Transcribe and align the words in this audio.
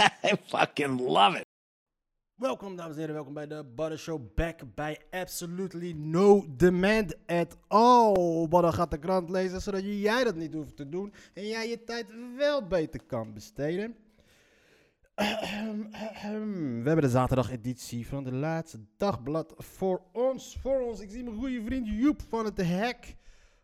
I 0.24 0.36
fucking 0.46 1.00
love 1.00 1.38
it. 1.38 1.44
Welkom 2.34 2.76
dames 2.76 2.92
en 2.92 2.98
heren, 2.98 3.14
welkom 3.14 3.34
bij 3.34 3.46
de 3.46 3.64
Butter 3.74 3.98
Show. 3.98 4.34
Back 4.34 4.74
bij 4.74 4.98
Absolutely 5.10 5.92
No 5.92 6.44
Demand 6.56 7.26
at 7.26 7.56
All. 7.68 8.48
Butter 8.48 8.72
gaat 8.72 8.90
de 8.90 8.98
krant 8.98 9.30
lezen, 9.30 9.60
zodat 9.60 9.82
jij 9.84 10.24
dat 10.24 10.34
niet 10.34 10.54
hoeft 10.54 10.76
te 10.76 10.88
doen. 10.88 11.14
En 11.34 11.46
jij 11.46 11.68
je 11.68 11.84
tijd 11.84 12.06
wel 12.36 12.66
beter 12.66 13.00
kan 13.06 13.34
besteden. 13.34 13.96
We 15.14 16.82
hebben 16.84 17.00
de 17.00 17.08
zaterdageditie 17.08 18.06
van 18.06 18.24
de 18.24 18.32
laatste 18.32 18.78
dagblad 18.96 19.54
voor 19.56 20.02
ons. 20.12 20.56
Voor 20.60 20.80
ons. 20.80 21.00
Ik 21.00 21.10
zie 21.10 21.24
mijn 21.24 21.36
goede 21.36 21.62
vriend 21.62 21.88
Joep 21.88 22.22
van 22.28 22.44
het 22.44 22.56
Hek 22.56 23.16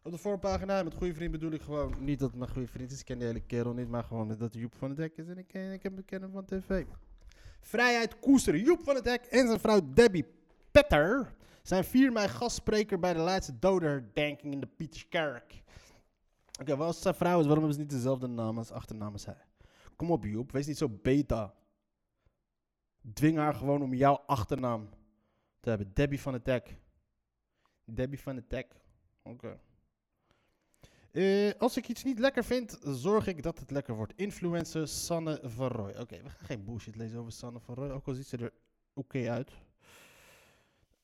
op 0.06 0.12
de 0.12 0.18
voorpagina. 0.18 0.82
Met 0.82 0.94
goede 0.94 1.14
vriend 1.14 1.30
bedoel 1.30 1.50
ik 1.50 1.62
gewoon 1.62 1.94
niet 1.98 2.18
dat 2.18 2.30
het 2.30 2.38
mijn 2.38 2.50
goede 2.50 2.68
vriend 2.68 2.92
is. 2.92 2.98
Ik 3.00 3.04
ken 3.04 3.18
die 3.18 3.26
hele 3.26 3.40
kerel 3.40 3.72
niet, 3.74 3.88
maar 3.88 4.04
gewoon 4.04 4.36
dat 4.38 4.54
Joep 4.54 4.74
van 4.74 4.88
het 4.90 4.98
Hek 4.98 5.16
is. 5.16 5.28
En 5.28 5.38
ik, 5.38 5.46
ken- 5.46 5.72
ik 5.72 5.82
heb 5.82 5.94
hem 5.94 6.04
kennen 6.04 6.30
van 6.30 6.44
tv. 6.44 6.84
Vrijheid 7.60 8.18
koesteren. 8.18 8.60
Joep 8.60 8.80
van 8.82 8.94
het 8.94 9.04
Hek 9.04 9.24
en 9.24 9.46
zijn 9.46 9.60
vrouw 9.60 9.80
Debbie 9.92 10.26
Petter 10.70 11.34
zijn 11.62 11.84
4 11.84 12.12
mei 12.12 12.28
gastspreker 12.28 12.98
bij 12.98 13.12
de 13.12 13.18
laatste 13.20 13.58
dodenherdenking 13.58 14.52
in 14.52 14.60
de 14.60 14.66
Pieterskerk. 14.66 15.62
Oké, 16.60 16.76
wat 16.76 16.86
als 16.86 17.02
zijn 17.02 17.14
vrouw 17.14 17.38
is, 17.40 17.46
waarom 17.46 17.64
hebben 17.64 17.74
ze 17.74 17.80
niet 17.80 17.90
dezelfde 17.90 18.26
naam 18.26 18.58
als 18.58 18.70
achternaam 18.70 19.12
als 19.12 19.26
hij? 19.26 19.44
Kom 19.96 20.10
op 20.10 20.24
Joep, 20.24 20.52
wees 20.52 20.66
niet 20.66 20.76
zo 20.78 20.88
beta. 20.88 21.54
Dwing 23.12 23.36
haar 23.36 23.54
gewoon 23.54 23.82
om 23.82 23.94
jouw 23.94 24.14
achternaam 24.26 24.88
te 25.60 25.68
hebben. 25.68 25.90
Debbie 25.94 26.20
van 26.20 26.32
het 26.32 26.46
Hek. 26.46 26.76
Debbie 27.84 28.20
van 28.20 28.36
het 28.36 28.50
Hek. 28.50 28.74
Oké. 29.22 29.58
Eh, 31.16 31.50
als 31.58 31.76
ik 31.76 31.88
iets 31.88 32.04
niet 32.04 32.18
lekker 32.18 32.44
vind, 32.44 32.78
zorg 32.82 33.26
ik 33.26 33.42
dat 33.42 33.58
het 33.58 33.70
lekker 33.70 33.94
wordt. 33.94 34.12
Influencer 34.16 34.88
Sanne 34.88 35.40
van 35.42 35.68
Roy. 35.68 35.90
Oké, 35.90 36.22
we 36.22 36.30
gaan 36.30 36.46
geen 36.46 36.64
bullshit 36.64 36.96
lezen 36.96 37.18
over 37.18 37.32
Sanne 37.32 37.60
van 37.60 37.74
Roy. 37.74 37.90
Ook 37.90 38.06
al 38.06 38.14
ziet 38.14 38.26
ze 38.26 38.36
er 38.36 38.52
oké 38.94 39.30
uit. 39.30 39.50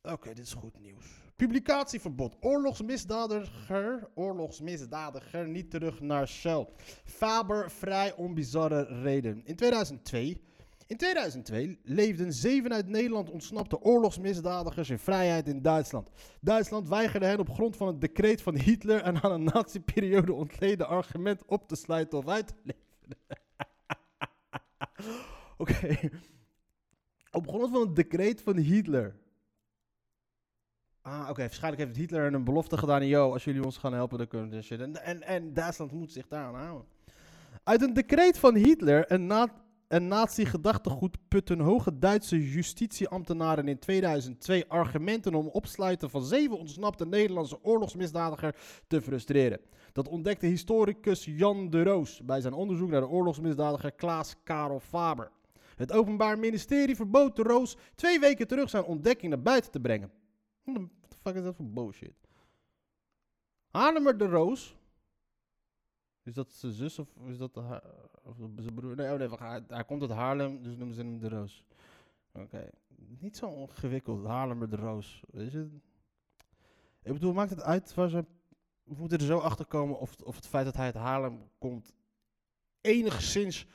Oké, 0.02 0.34
dit 0.34 0.46
is 0.46 0.52
goed 0.52 0.80
nieuws. 0.80 1.06
Publicatieverbod. 1.36 2.36
Oorlogsmisdadiger. 2.40 4.08
Oorlogsmisdadiger 4.14 5.48
niet 5.48 5.70
terug 5.70 6.00
naar 6.00 6.28
Shell. 6.28 6.68
Faber 7.04 7.70
vrij 7.70 8.14
om 8.14 8.34
bizarre 8.34 9.02
reden. 9.02 9.42
In 9.44 9.56
2002. 9.56 10.42
In 10.92 10.98
2002 10.98 11.78
leefden 11.82 12.32
zeven 12.32 12.72
uit 12.72 12.88
Nederland 12.88 13.30
ontsnapte 13.30 13.80
oorlogsmisdadigers 13.80 14.90
in 14.90 14.98
vrijheid 14.98 15.48
in 15.48 15.62
Duitsland. 15.62 16.10
Duitsland 16.40 16.88
weigerde 16.88 17.26
hen 17.26 17.38
op 17.38 17.50
grond 17.50 17.76
van 17.76 17.86
het 17.86 18.00
decreet 18.00 18.42
van 18.42 18.56
Hitler 18.56 19.02
en 19.02 19.22
aan 19.22 19.32
een 19.32 19.44
nazi-periode 19.44 20.32
ontleden 20.32 20.88
argument 20.88 21.44
op 21.46 21.68
te 21.68 21.76
sluiten 21.76 22.18
of 22.18 22.28
uit 22.28 22.46
te 22.46 22.54
leveren. 22.62 23.18
Oké. 25.58 26.10
Op 27.30 27.48
grond 27.48 27.70
van 27.70 27.80
het 27.80 27.96
decreet 27.96 28.42
van 28.42 28.56
Hitler. 28.56 29.16
Ah, 31.02 31.26
oké. 31.30 31.40
Waarschijnlijk 31.40 31.82
heeft 31.82 31.96
Hitler 31.96 32.34
een 32.34 32.44
belofte 32.44 32.78
gedaan. 32.78 33.06
Yo, 33.06 33.32
als 33.32 33.44
jullie 33.44 33.64
ons 33.64 33.78
gaan 33.78 33.92
helpen, 33.92 34.18
dan 34.18 34.28
kunnen 34.28 34.50
we 34.50 34.62
shit. 34.62 34.80
En, 34.80 35.02
en, 35.02 35.22
en 35.22 35.54
Duitsland 35.54 35.92
moet 35.92 36.12
zich 36.12 36.28
daaraan 36.28 36.54
houden. 36.54 36.86
Uit 37.64 37.82
een 37.82 37.92
decreet 37.92 38.38
van 38.38 38.54
Hitler, 38.54 39.12
een, 39.12 39.26
na 39.26 39.61
een 39.92 40.08
nazi-gedachtegoed, 40.08 41.16
putten 41.28 41.60
hoge 41.60 41.98
Duitse 41.98 42.50
justitieambtenaren 42.50 43.68
in 43.68 43.78
2002 43.78 44.68
argumenten 44.68 45.34
om 45.34 45.46
opsluiten 45.46 46.10
van 46.10 46.24
zeven 46.24 46.58
ontsnapte 46.58 47.06
Nederlandse 47.06 47.64
oorlogsmisdadiger 47.64 48.56
te 48.86 49.02
frustreren. 49.02 49.60
Dat 49.92 50.08
ontdekte 50.08 50.46
historicus 50.46 51.24
Jan 51.24 51.70
de 51.70 51.82
Roos 51.82 52.24
bij 52.24 52.40
zijn 52.40 52.52
onderzoek 52.52 52.90
naar 52.90 53.00
de 53.00 53.08
oorlogsmisdadiger 53.08 53.92
Klaas 53.92 54.36
Karel 54.44 54.80
Faber. 54.80 55.30
Het 55.76 55.92
Openbaar 55.92 56.38
Ministerie 56.38 56.96
verbood 56.96 57.36
de 57.36 57.42
Roos 57.42 57.76
twee 57.94 58.20
weken 58.20 58.46
terug 58.46 58.70
zijn 58.70 58.84
ontdekking 58.84 59.32
naar 59.32 59.42
buiten 59.42 59.70
te 59.70 59.80
brengen. 59.80 60.12
What 60.64 60.88
the 61.08 61.16
fuck 61.22 61.34
is 61.34 61.42
dat 61.42 61.56
voor 61.56 61.70
bullshit? 61.70 62.28
Haarlemmer 63.70 64.18
de 64.18 64.26
Roos. 64.26 64.76
Is 66.22 66.34
dat 66.34 66.52
zijn 66.52 66.72
zus 66.72 66.98
of 66.98 67.08
is 67.26 67.38
dat 67.38 67.54
haar, 67.54 67.82
of 68.22 68.36
zijn 68.36 68.74
broer? 68.74 68.96
Nee, 68.96 69.12
oh 69.12 69.62
hij, 69.68 69.84
komt 69.84 70.02
uit 70.02 70.10
Haarlem, 70.10 70.62
dus 70.62 70.76
noemen 70.76 70.94
ze 70.94 71.00
hem 71.00 71.18
de 71.18 71.28
Roos. 71.28 71.64
Oké. 72.32 72.70
Niet 73.18 73.36
zo 73.36 73.54
ingewikkeld, 73.54 74.26
Haarlemmer 74.26 74.70
de 74.70 74.76
Roos. 74.76 75.22
Is 75.30 75.54
het? 75.54 75.72
Ik 77.02 77.12
bedoel, 77.12 77.32
maakt 77.32 77.50
het 77.50 77.62
uit 77.62 77.88
ze... 77.88 78.24
We 78.82 78.94
moeten 78.98 79.18
er 79.18 79.24
zo 79.24 79.38
achter 79.38 79.66
komen 79.66 79.98
of, 79.98 80.16
of 80.24 80.36
het 80.36 80.46
feit 80.46 80.64
dat 80.64 80.76
hij 80.76 80.84
uit 80.84 80.94
Haarlem 80.94 81.48
komt 81.58 81.92
enigszins 82.80 83.66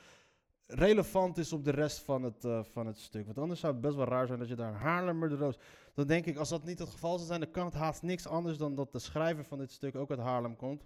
relevant 0.66 1.38
is 1.38 1.52
op 1.52 1.64
de 1.64 1.70
rest 1.70 1.98
van 1.98 2.22
het, 2.22 2.44
eh, 2.44 2.64
van 2.64 2.86
het 2.86 2.98
stuk. 2.98 3.24
Want 3.24 3.38
anders 3.38 3.60
zou 3.60 3.72
het 3.72 3.82
best 3.82 3.96
wel 3.96 4.06
raar 4.06 4.26
zijn 4.26 4.38
dat 4.38 4.48
je 4.48 4.54
daar 4.54 4.74
Haarlemmer 4.74 5.28
de 5.28 5.36
Roos... 5.36 5.58
Dan 5.94 6.06
denk 6.06 6.26
ik, 6.26 6.36
als 6.36 6.48
dat 6.48 6.64
niet 6.64 6.78
het 6.78 6.88
geval 6.88 7.16
zou 7.16 7.26
zijn, 7.26 7.40
dan 7.40 7.50
kan 7.50 7.64
het 7.64 7.74
haast 7.74 8.02
niks 8.02 8.26
anders 8.26 8.58
dan 8.58 8.74
dat 8.74 8.92
de 8.92 8.98
schrijver 8.98 9.44
van 9.44 9.58
dit 9.58 9.70
stuk 9.70 9.94
ook 9.96 10.10
uit 10.10 10.18
Haarlem 10.18 10.56
komt. 10.56 10.84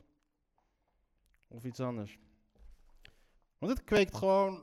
Of 1.49 1.65
iets 1.65 1.81
anders. 1.81 2.19
Want 3.63 3.75
het 3.75 3.85
kweekt 3.85 4.17
gewoon 4.17 4.61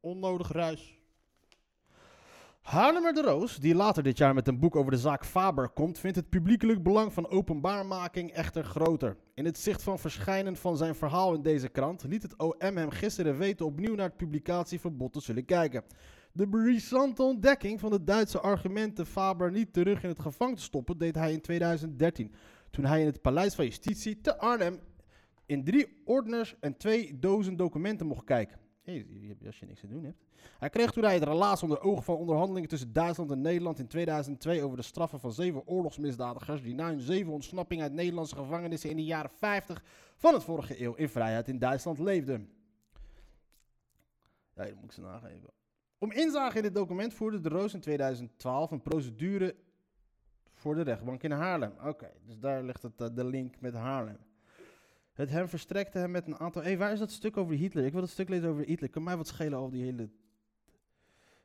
onnodig 0.00 0.52
ruis. 0.52 0.98
Haarlemmer 2.60 3.12
de 3.12 3.22
Roos, 3.22 3.56
die 3.56 3.74
later 3.74 4.02
dit 4.02 4.18
jaar 4.18 4.34
met 4.34 4.48
een 4.48 4.58
boek 4.58 4.76
over 4.76 4.90
de 4.90 4.98
zaak 4.98 5.24
Faber 5.24 5.68
komt, 5.68 5.98
vindt 5.98 6.16
het 6.16 6.28
publiekelijk 6.28 6.82
belang 6.82 7.12
van 7.12 7.28
openbaarmaking 7.28 8.32
echter 8.32 8.64
groter. 8.64 9.16
In 9.34 9.44
het 9.44 9.58
zicht 9.58 9.82
van 9.82 9.98
verschijnen 9.98 10.56
van 10.56 10.76
zijn 10.76 10.94
verhaal 10.94 11.34
in 11.34 11.42
deze 11.42 11.68
krant 11.68 12.04
liet 12.04 12.22
het 12.22 12.38
OM 12.38 12.76
hem 12.76 12.90
gisteren 12.90 13.38
weten 13.38 13.66
opnieuw 13.66 13.94
naar 13.94 14.08
het 14.08 14.16
publicatieverbod 14.16 15.12
te 15.12 15.20
zullen 15.20 15.44
kijken. 15.44 15.84
De 16.32 16.48
brisante 16.48 17.22
ontdekking 17.22 17.80
van 17.80 17.90
de 17.90 18.04
Duitse 18.04 18.40
argumenten 18.40 19.06
Faber 19.06 19.50
niet 19.50 19.72
terug 19.72 20.02
in 20.02 20.08
het 20.08 20.20
gevangen 20.20 20.56
te 20.56 20.62
stoppen 20.62 20.98
deed 20.98 21.14
hij 21.14 21.32
in 21.32 21.40
2013. 21.40 22.34
Toen 22.70 22.84
hij 22.84 23.00
in 23.00 23.06
het 23.06 23.22
Paleis 23.22 23.54
van 23.54 23.64
Justitie 23.64 24.20
te 24.20 24.38
Arnhem 24.38 24.80
in 25.50 25.64
drie 25.64 26.02
ordners 26.04 26.54
en 26.60 26.76
twee 26.76 27.18
dozen 27.18 27.56
documenten 27.56 28.06
mocht 28.06 28.24
kijken. 28.24 28.58
Als 29.46 29.58
je 29.58 29.66
niks 29.66 29.80
te 29.80 29.88
doen 29.88 30.04
hebt. 30.04 30.24
Hij 30.58 30.68
kreeg 30.68 30.90
toen 30.90 31.04
hij 31.04 31.14
het 31.14 31.22
relaas 31.22 31.62
onder 31.62 31.80
ogen 31.80 32.02
van 32.02 32.16
onderhandelingen 32.16 32.68
tussen 32.68 32.92
Duitsland 32.92 33.30
en 33.30 33.40
Nederland 33.40 33.78
in 33.78 33.86
2002 33.86 34.62
over 34.62 34.76
de 34.76 34.82
straffen 34.82 35.20
van 35.20 35.32
zeven 35.32 35.66
oorlogsmisdadigers 35.66 36.62
die 36.62 36.74
na 36.74 36.86
hun 36.86 37.00
zeven 37.00 37.32
ontsnapping 37.32 37.82
uit 37.82 37.92
Nederlandse 37.92 38.36
gevangenissen 38.36 38.90
in 38.90 38.96
de 38.96 39.04
jaren 39.04 39.30
50 39.30 39.82
van 40.16 40.34
het 40.34 40.42
vorige 40.42 40.82
eeuw 40.82 40.94
in 40.94 41.08
vrijheid 41.08 41.48
in 41.48 41.58
Duitsland 41.58 41.98
leefden. 41.98 42.50
Ja, 44.54 44.64
dat 44.64 44.74
moet 44.74 44.84
ik 44.84 44.92
ze 44.92 45.00
nageven. 45.00 45.50
Om 45.98 46.12
inzage 46.12 46.56
in 46.56 46.62
dit 46.62 46.74
document 46.74 47.14
voerde 47.14 47.40
de 47.40 47.48
Roos 47.48 47.74
in 47.74 47.80
2012 47.80 48.70
een 48.70 48.82
procedure 48.82 49.56
voor 50.52 50.74
de 50.74 50.82
rechtbank 50.82 51.22
in 51.22 51.30
Haarlem. 51.30 51.72
Oké, 51.84 52.10
dus 52.26 52.38
daar 52.38 52.62
ligt 52.62 52.82
het, 52.82 53.00
eh, 53.00 53.08
de 53.12 53.24
link 53.24 53.60
met 53.60 53.74
Haarlem. 53.74 54.18
Het 55.20 55.30
hem 55.30 55.48
verstrekte 55.48 55.98
hem 55.98 56.10
met 56.10 56.26
een 56.26 56.38
aantal... 56.38 56.62
Hé, 56.62 56.68
hey, 56.68 56.78
waar 56.78 56.92
is 56.92 56.98
dat 56.98 57.10
stuk 57.10 57.36
over 57.36 57.54
Hitler? 57.54 57.84
Ik 57.84 57.92
wil 57.92 58.00
dat 58.00 58.10
stuk 58.10 58.28
lezen 58.28 58.48
over 58.48 58.64
Hitler. 58.64 58.90
Kan 58.90 59.02
mij 59.02 59.16
wat 59.16 59.26
schelen 59.26 59.58
over 59.58 59.72
die 59.72 59.84
hele 59.84 60.08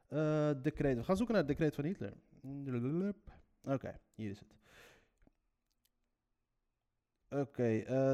eh 0.07 0.51
decreet. 0.61 0.97
We 0.97 1.03
gaan 1.03 1.17
zoeken 1.17 1.35
naar 1.35 1.43
het 1.43 1.57
decreet 1.57 1.75
van 1.75 1.83
Hitler. 1.83 2.13
Oké, 3.63 3.99
hier 4.15 4.29
is 4.29 4.39
het. 4.39 4.55
Oké, 7.39 7.77
eh, 7.77 8.13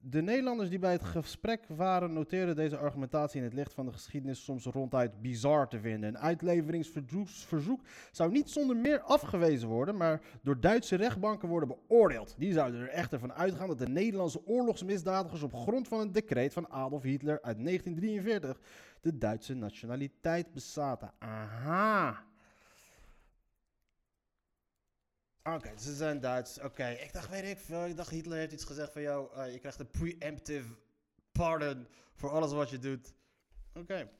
de 0.00 0.22
Nederlanders 0.22 0.68
die 0.68 0.78
bij 0.78 0.92
het 0.92 1.04
gesprek 1.04 1.64
waren 1.68 2.12
noteerden 2.12 2.56
deze 2.56 2.76
argumentatie 2.76 3.38
in 3.38 3.44
het 3.44 3.54
licht 3.54 3.74
van 3.74 3.86
de 3.86 3.92
geschiedenis 3.92 4.44
soms 4.44 4.64
ronduit 4.64 5.22
bizar 5.22 5.68
te 5.68 5.80
vinden. 5.80 6.08
Een 6.08 6.18
uitleveringsverzoek 6.18 7.80
zou 8.12 8.30
niet 8.30 8.50
zonder 8.50 8.76
meer 8.76 9.00
afgewezen 9.00 9.68
worden, 9.68 9.96
maar 9.96 10.20
door 10.42 10.60
Duitse 10.60 10.96
rechtbanken 10.96 11.48
worden 11.48 11.68
beoordeeld. 11.68 12.34
Die 12.38 12.52
zouden 12.52 12.80
er 12.80 12.88
echter 12.88 13.18
van 13.18 13.32
uitgaan 13.32 13.68
dat 13.68 13.78
de 13.78 13.88
Nederlandse 13.88 14.46
oorlogsmisdadigers 14.46 15.42
op 15.42 15.54
grond 15.54 15.88
van 15.88 16.00
een 16.00 16.12
decreet 16.12 16.52
van 16.52 16.70
Adolf 16.70 17.02
Hitler 17.02 17.42
uit 17.42 17.64
1943 17.64 18.60
de 19.00 19.18
Duitse 19.18 19.54
nationaliteit 19.54 20.52
bezaten. 20.52 21.12
Aha. 21.18 22.28
Oké, 25.44 25.72
ze 25.78 25.94
zijn 25.94 26.20
Duits. 26.20 26.60
Oké, 26.60 26.88
ik 26.88 27.12
dacht, 27.12 27.28
weet 27.30 27.44
ik 27.44 27.58
veel. 27.58 27.86
Ik 27.86 27.96
dacht 27.96 28.10
Hitler 28.10 28.38
heeft 28.38 28.52
iets 28.52 28.64
gezegd 28.64 28.92
van 28.92 29.02
jou. 29.02 29.34
eh, 29.34 29.52
je 29.52 29.58
krijgt 29.58 29.80
een 29.80 29.90
preemptive 29.90 30.74
pardon 31.32 31.86
voor 32.14 32.30
alles 32.30 32.52
wat 32.52 32.70
je 32.70 32.78
doet. 32.78 33.12
Oké. 33.74 34.10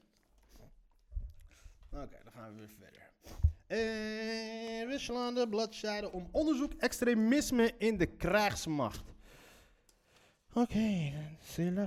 Oké, 1.93 2.19
dan 2.25 2.33
gaan 2.33 2.55
we 2.55 2.59
weer 2.59 2.69
verder. 2.79 3.11
Eh, 3.67 4.83
Rusland, 4.89 5.37
de 5.37 5.49
bladzijde 5.49 6.13
om 6.13 6.29
onderzoek 6.31 6.73
extremisme 6.73 7.75
in 7.79 7.97
de 7.97 8.07
krijgsmacht. 8.07 9.05
Oké, 10.53 11.13
c'est 11.43 11.73
la. 11.73 11.87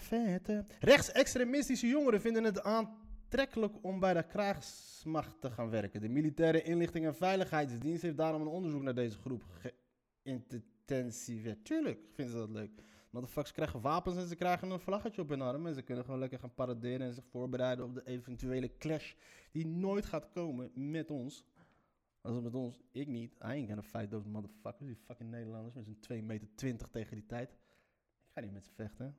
Rechtsextremistische 0.80 1.88
jongeren 1.88 2.22
vinden 2.22 2.44
het 2.44 2.64
aantrekkelijk 3.34 3.84
om 3.84 4.00
bij 4.00 4.14
de 4.14 4.24
krijgsmacht 4.24 5.42
te 5.42 5.52
gaan 5.52 5.70
werken. 5.70 6.02
De 6.02 6.10
Militaire 6.10 6.62
Inlichting 6.62 7.06
en 7.06 7.16
Veiligheidsdienst 7.16 8.02
heeft 8.02 8.18
daarom 8.18 8.42
een 8.42 8.48
onderzoek 8.48 8.82
naar 8.82 8.96
deze 8.96 9.18
groep 9.18 9.44
geïntensiveerd. 10.24 11.66
Tuurlijk 11.66 12.00
vinden 12.14 12.34
ze 12.34 12.40
dat 12.40 12.50
leuk. 12.50 12.72
Motherfuckers 13.10 13.54
krijgen 13.54 13.82
wapens 13.82 14.18
en 14.18 14.28
ze 14.28 14.36
krijgen 14.36 14.72
een 14.72 14.80
vlaggetje 14.80 15.22
op 15.22 15.30
hun 15.30 15.42
arm. 15.42 15.68
En 15.68 15.74
ze 15.74 15.82
kunnen 15.82 16.04
gewoon 16.04 16.20
lekker 16.20 16.40
gaan 16.40 16.54
paraderen 16.54 17.08
en 17.08 17.14
zich 17.14 17.26
voorbereiden 17.26 17.86
op 17.86 17.94
de 17.94 18.06
eventuele 18.06 18.78
clash 18.78 19.14
die 19.52 19.68
nooit 19.68 20.06
gaat 20.06 20.30
komen 20.30 20.72
met 20.74 21.12
ons. 21.12 21.46
Als 22.22 22.36
het 22.36 22.44
met 22.44 22.56
ons, 22.56 22.82
ik 22.92 23.08
niet. 23.08 23.34
I 23.34 23.38
ain't 23.40 23.68
gonna 23.68 23.84
fight 23.84 24.10
those 24.10 24.30
motherfuckers, 24.30 24.86
die 24.86 24.96
fucking 24.96 25.30
Nederlanders 25.30 25.74
met 25.74 25.86
z'n 25.86 26.00
2 26.00 26.24
meter 26.24 26.48
20 26.56 26.88
tegen 26.88 27.16
die 27.16 27.26
tijd. 27.26 27.52
Ik 27.52 28.30
ga 28.34 28.42
niet 28.42 28.54
met 28.54 28.64
ze 28.64 28.72
vechten. 28.72 29.18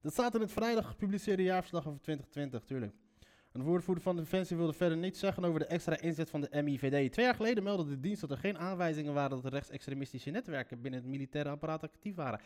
Dat 0.00 0.12
staat 0.12 0.34
in 0.34 0.40
het 0.40 0.52
vrijdag 0.52 0.86
gepubliceerde 0.86 1.42
jaarverslag 1.42 1.86
over 1.86 2.00
2020, 2.00 2.64
tuurlijk. 2.64 2.94
Een 3.52 3.62
woordvoerder 3.62 4.04
van 4.04 4.16
Defensie 4.16 4.56
wilde 4.56 4.72
verder 4.72 4.98
niets 4.98 5.18
zeggen 5.18 5.44
over 5.44 5.60
de 5.60 5.66
extra 5.66 6.00
inzet 6.00 6.30
van 6.30 6.40
de 6.40 6.62
MIVD. 6.62 7.12
Twee 7.12 7.24
jaar 7.24 7.34
geleden 7.34 7.62
meldde 7.62 7.84
de 7.84 8.00
dienst 8.00 8.20
dat 8.20 8.30
er 8.30 8.38
geen 8.38 8.58
aanwijzingen 8.58 9.14
waren 9.14 9.30
dat 9.30 9.42
de 9.42 9.48
rechtsextremistische 9.48 10.30
netwerken 10.30 10.80
binnen 10.80 11.00
het 11.00 11.08
militaire 11.08 11.50
apparaat 11.50 11.82
actief 11.82 12.14
waren. 12.14 12.40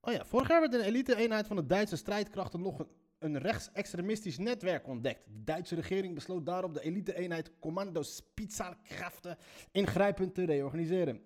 Oh 0.00 0.12
ja, 0.12 0.24
vorig 0.24 0.48
jaar 0.48 0.60
werd 0.60 0.72
de 0.72 0.82
elite-eenheid 0.82 1.46
van 1.46 1.56
de 1.56 1.66
Duitse 1.66 1.96
strijdkrachten 1.96 2.62
nog 2.62 2.78
een, 2.78 2.88
een 3.18 3.38
rechtsextremistisch 3.38 4.38
netwerk 4.38 4.86
ontdekt. 4.86 5.24
De 5.24 5.44
Duitse 5.44 5.74
regering 5.74 6.14
besloot 6.14 6.46
daarop 6.46 6.74
de 6.74 6.82
elite-eenheid 6.82 7.52
Commando 7.60 8.02
Spezialkräfte 8.02 9.36
ingrijpend 9.72 10.34
te 10.34 10.44
reorganiseren. 10.44 11.20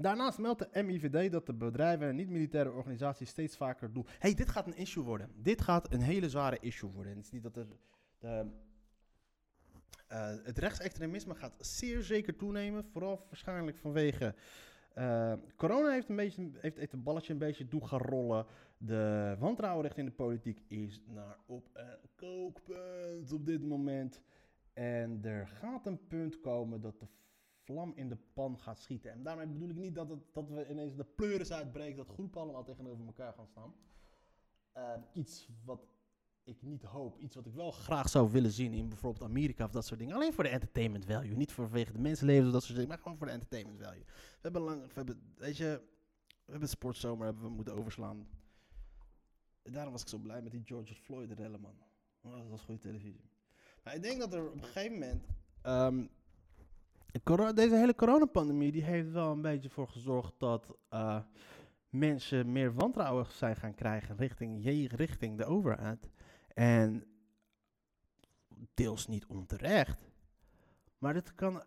Daarnaast 0.00 0.38
meldt 0.38 0.58
de 0.72 0.82
MIVD 0.82 1.32
dat 1.32 1.46
de 1.46 1.54
bedrijven 1.54 2.08
en 2.08 2.16
niet-militaire 2.16 2.70
organisaties 2.70 3.28
steeds 3.28 3.56
vaker 3.56 3.92
doen. 3.92 4.06
hey, 4.18 4.34
dit 4.34 4.48
gaat 4.48 4.66
een 4.66 4.76
issue 4.76 5.04
worden. 5.04 5.30
Dit 5.36 5.60
gaat 5.60 5.92
een 5.92 6.00
hele 6.00 6.28
zware 6.28 6.58
issue 6.60 6.90
worden. 6.90 7.16
Het 7.16 7.24
is 7.24 7.30
niet 7.30 7.42
dat 7.42 7.56
er. 7.56 7.66
De, 8.18 8.46
eh, 10.08 10.34
het 10.42 10.58
rechtsextremisme 10.58 11.34
gaat 11.34 11.54
zeer 11.58 12.02
zeker 12.02 12.36
toenemen. 12.36 12.84
Vooral 12.84 13.24
waarschijnlijk 13.28 13.76
vanwege. 13.76 14.34
eh, 14.94 15.32
corona 15.56 15.90
heeft, 15.90 16.08
een 16.08 16.16
beetje, 16.16 16.50
heeft, 16.60 16.76
heeft 16.76 17.02
balletje 17.02 17.32
een 17.32 17.38
beetje 17.38 17.68
doen 17.68 17.86
gaan 17.86 18.00
rollen. 18.00 18.46
De 18.78 19.36
wantrouwen 19.38 19.82
richting 19.82 20.08
de 20.08 20.14
politiek 20.14 20.60
is 20.68 21.02
naar 21.06 21.38
op 21.46 21.68
een 21.72 21.98
kookpunt 22.14 23.32
op 23.32 23.46
dit 23.46 23.62
moment. 23.62 24.20
En 24.72 25.20
er 25.22 25.46
gaat 25.46 25.86
een 25.86 26.06
punt 26.06 26.40
komen 26.40 26.80
dat 26.80 27.00
de 27.00 27.06
vlam 27.66 27.92
in 27.96 28.08
de 28.08 28.18
pan 28.32 28.58
gaat 28.58 28.80
schieten. 28.80 29.10
En 29.10 29.22
daarmee 29.22 29.46
bedoel 29.46 29.68
ik 29.68 29.76
niet 29.76 29.94
dat, 29.94 30.08
het, 30.08 30.18
dat 30.32 30.48
we 30.48 30.68
ineens 30.70 30.96
de 30.96 31.04
pleuris 31.04 31.52
uitbreken, 31.52 31.96
dat 31.96 32.08
groepen 32.08 32.40
allemaal 32.40 32.64
tegenover 32.64 33.06
elkaar 33.06 33.32
gaan 33.32 33.46
staan. 33.46 33.74
Eh, 34.72 34.92
iets 35.12 35.48
wat 35.64 35.86
ik 36.44 36.62
niet 36.62 36.82
hoop, 36.82 37.18
iets 37.18 37.34
wat 37.34 37.46
ik 37.46 37.54
wel 37.54 37.70
graag 37.70 38.08
zou 38.08 38.30
willen 38.30 38.50
zien 38.50 38.72
in 38.72 38.88
bijvoorbeeld 38.88 39.30
Amerika 39.30 39.64
of 39.64 39.70
dat 39.70 39.86
soort 39.86 40.00
dingen. 40.00 40.14
Alleen 40.14 40.32
voor 40.32 40.44
de 40.44 40.50
entertainment 40.50 41.04
value, 41.04 41.36
niet 41.36 41.52
vanwege 41.52 41.92
de 41.92 41.98
mensenlevens 41.98 42.46
of 42.46 42.52
dat 42.52 42.62
soort 42.62 42.74
dingen, 42.74 42.88
maar 42.88 42.98
gewoon 42.98 43.16
voor 43.16 43.26
de 43.26 43.32
entertainment 43.32 43.78
value. 43.78 44.04
We 44.04 44.38
hebben 44.40 44.62
lang, 44.62 44.86
we 44.86 44.92
hebben, 44.94 45.34
weet 45.36 45.56
je, 45.56 45.82
we 46.44 46.50
hebben 46.50 46.68
sportzomer 46.68 47.24
hebben 47.24 47.42
we 47.44 47.50
moeten 47.50 47.74
overslaan. 47.74 48.28
Daarom 49.62 49.92
was 49.92 50.02
ik 50.02 50.08
zo 50.08 50.18
blij 50.18 50.42
met 50.42 50.52
die 50.52 50.64
George 50.64 50.94
Floyd 50.94 51.32
rellen, 51.32 51.60
man. 51.60 51.76
Oh, 52.22 52.32
dat 52.32 52.48
was 52.48 52.60
goede 52.60 52.80
televisie. 52.80 53.30
Maar 53.82 53.94
ik 53.94 54.02
denk 54.02 54.20
dat 54.20 54.32
er 54.34 54.46
op 54.46 54.54
een 54.54 54.64
gegeven 54.64 54.92
moment... 54.92 55.26
ehm, 55.62 56.06
deze 57.54 57.74
hele 57.74 57.94
coronapandemie 57.94 58.72
die 58.72 58.84
heeft 58.84 59.10
wel 59.10 59.32
een 59.32 59.42
beetje 59.42 59.70
voor 59.70 59.88
gezorgd 59.88 60.32
dat 60.38 60.76
eh, 60.88 61.18
mensen 61.88 62.52
meer 62.52 62.74
wantrouwen 62.74 63.26
zijn 63.26 63.56
gaan 63.56 63.74
krijgen 63.74 64.16
richting, 64.16 64.64
richting 64.94 65.38
de 65.38 65.44
overheid. 65.44 66.10
En 66.54 67.06
deels 68.74 69.06
niet 69.06 69.26
onterecht. 69.26 70.10
Maar 70.98 71.14
het 71.14 71.34
kan. 71.34 71.62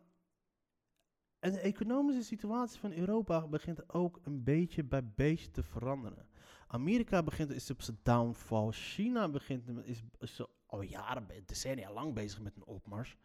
En 1.39 1.51
de 1.51 1.59
economische 1.59 2.23
situatie 2.23 2.79
van 2.79 2.91
Europa 2.91 3.47
begint 3.47 3.93
ook 3.93 4.19
een 4.23 4.43
beetje 4.43 4.83
bij 4.83 5.11
beetje 5.15 5.51
te 5.51 5.63
veranderen. 5.63 6.27
Amerika 6.67 7.23
begint, 7.23 7.51
is 7.51 7.69
op 7.69 7.81
zijn 7.81 7.99
downfall. 8.03 8.71
China 8.71 9.29
begint, 9.29 9.69
is, 9.83 10.03
is 10.19 10.41
al 10.65 10.81
jaren, 10.81 11.27
decennia 11.45 11.91
lang 11.91 12.13
bezig 12.13 12.41
met 12.41 12.55
een 12.55 12.65
opmars. 12.65 13.17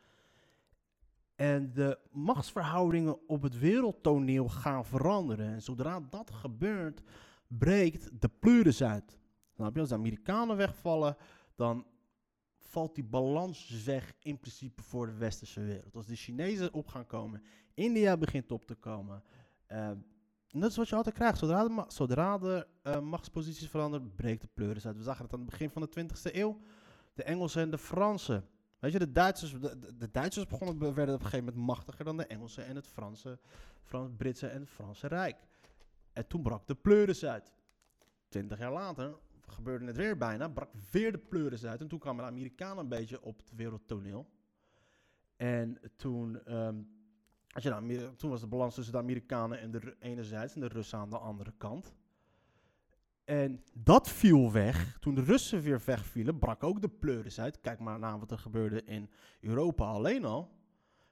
En 1.35 1.73
de 1.73 1.99
machtsverhoudingen 2.11 3.29
op 3.29 3.43
het 3.43 3.59
wereldtoneel 3.59 4.49
gaan 4.49 4.85
veranderen. 4.85 5.47
En 5.47 5.63
zodra 5.63 6.01
dat 6.11 6.31
gebeurt, 6.31 7.03
breekt 7.47 8.21
de 8.21 8.29
pleuris 8.29 8.83
uit. 8.83 9.19
Als 9.57 9.89
de 9.89 9.95
Amerikanen 9.95 10.57
wegvallen, 10.57 11.17
dan 11.55 11.87
valt 12.59 12.95
die 12.95 13.05
balans 13.05 13.83
weg 13.85 14.15
in 14.23 14.39
principe 14.39 14.83
voor 14.83 15.07
de 15.07 15.15
westerse 15.15 15.61
wereld. 15.61 15.97
Als 15.97 16.07
de 16.07 16.17
Chinezen 16.17 16.73
op 16.73 16.87
gaan 16.87 17.07
komen, 17.07 17.43
India 17.75 18.17
begint 18.17 18.53
op 18.53 18.67
te 18.67 18.75
komen. 18.75 19.23
en 19.67 20.05
dat 20.61 20.71
is 20.71 20.77
wat 20.77 20.89
je 20.89 20.97
altijd 20.97 21.15
krijgt. 21.15 21.39
Zodra 21.39 21.63
de, 21.63 21.69
ma- 21.69 21.91
zodra 21.91 22.39
de 22.39 22.67
eh, 22.83 23.01
machtsposities 23.01 23.69
veranderen, 23.69 24.15
breekt 24.15 24.41
de 24.41 24.49
pleuris 24.55 24.87
uit. 24.87 24.97
We 24.97 25.03
zagen 25.03 25.25
het 25.25 25.33
aan 25.33 25.41
het 25.41 25.51
begin 25.51 25.71
van 25.71 25.83
de 25.83 26.07
20e 26.07 26.35
eeuw. 26.35 26.59
De 27.15 27.23
Engelsen 27.23 27.63
en 27.63 27.71
de 27.71 27.79
Fransen. 27.79 28.49
Weet 28.85 28.93
je, 28.93 28.99
de 28.99 29.13
Duitsers, 29.13 29.53
de, 29.99 30.11
Duitsers 30.11 30.47
begonnen, 30.47 30.95
werden 30.95 31.15
op 31.15 31.21
een 31.21 31.27
gegeven 31.27 31.45
moment 31.45 31.67
machtiger 31.67 32.05
dan 32.05 32.17
de 32.17 32.27
Engelsen 32.27 32.67
en 32.67 32.77
het 32.77 32.89
Franse, 32.89 33.39
Frans, 33.83 34.11
Britse 34.17 34.47
en 34.47 34.61
het 34.61 34.71
Franse 34.71 35.07
Rijk. 35.07 35.37
En 36.13 36.27
toen 36.27 36.43
brak 36.43 36.67
de 36.67 36.75
pleuris 36.75 37.25
uit. 37.25 37.53
Twintig 38.29 38.59
jaar 38.59 38.73
later 38.73 39.15
gebeurde 39.47 39.87
het 39.87 39.97
weer 39.97 40.17
bijna, 40.17 40.49
brak 40.49 40.71
weer 40.91 41.13
de 41.13 41.19
pleuris 41.19 41.65
uit. 41.65 41.81
En 41.81 41.89
toen 41.89 41.99
kwamen 41.99 42.25
de 42.25 42.31
Amerikanen 42.31 42.79
een 42.79 42.89
beetje 42.89 43.23
op 43.23 43.39
het 43.39 43.53
wereldtoneel. 43.57 44.29
En 45.37 45.79
toen, 45.97 46.45
ehm, 46.45 46.83
als 47.51 47.63
je 47.63 47.75
Amer- 47.75 48.17
toen 48.17 48.31
was 48.31 48.41
de 48.41 48.47
balans 48.47 48.75
tussen 48.75 48.93
de 48.93 48.99
Amerikanen 48.99 49.61
en 49.61 49.71
de 49.71 49.97
enerzijds 49.99 50.55
en 50.55 50.61
de 50.61 50.69
Russen 50.69 50.99
aan 50.99 51.11
de 51.11 51.19
andere 51.19 51.53
kant. 51.57 51.95
En 53.25 53.65
dat 53.73 54.09
viel 54.09 54.53
weg. 54.53 54.99
Toen 55.00 55.15
de 55.15 55.23
Russen 55.23 55.61
weer 55.61 55.82
wegvielen, 55.85 56.38
brak 56.38 56.62
ook 56.62 56.81
de 56.81 56.88
pleuris 56.88 57.40
uit. 57.40 57.61
Kijk 57.61 57.78
maar 57.81 57.99
naar 57.99 58.19
wat 58.19 58.31
er 58.31 58.38
gebeurde 58.38 58.85
in 58.85 59.11
Europa 59.40 59.85
alleen 59.85 60.25
al. 60.25 60.50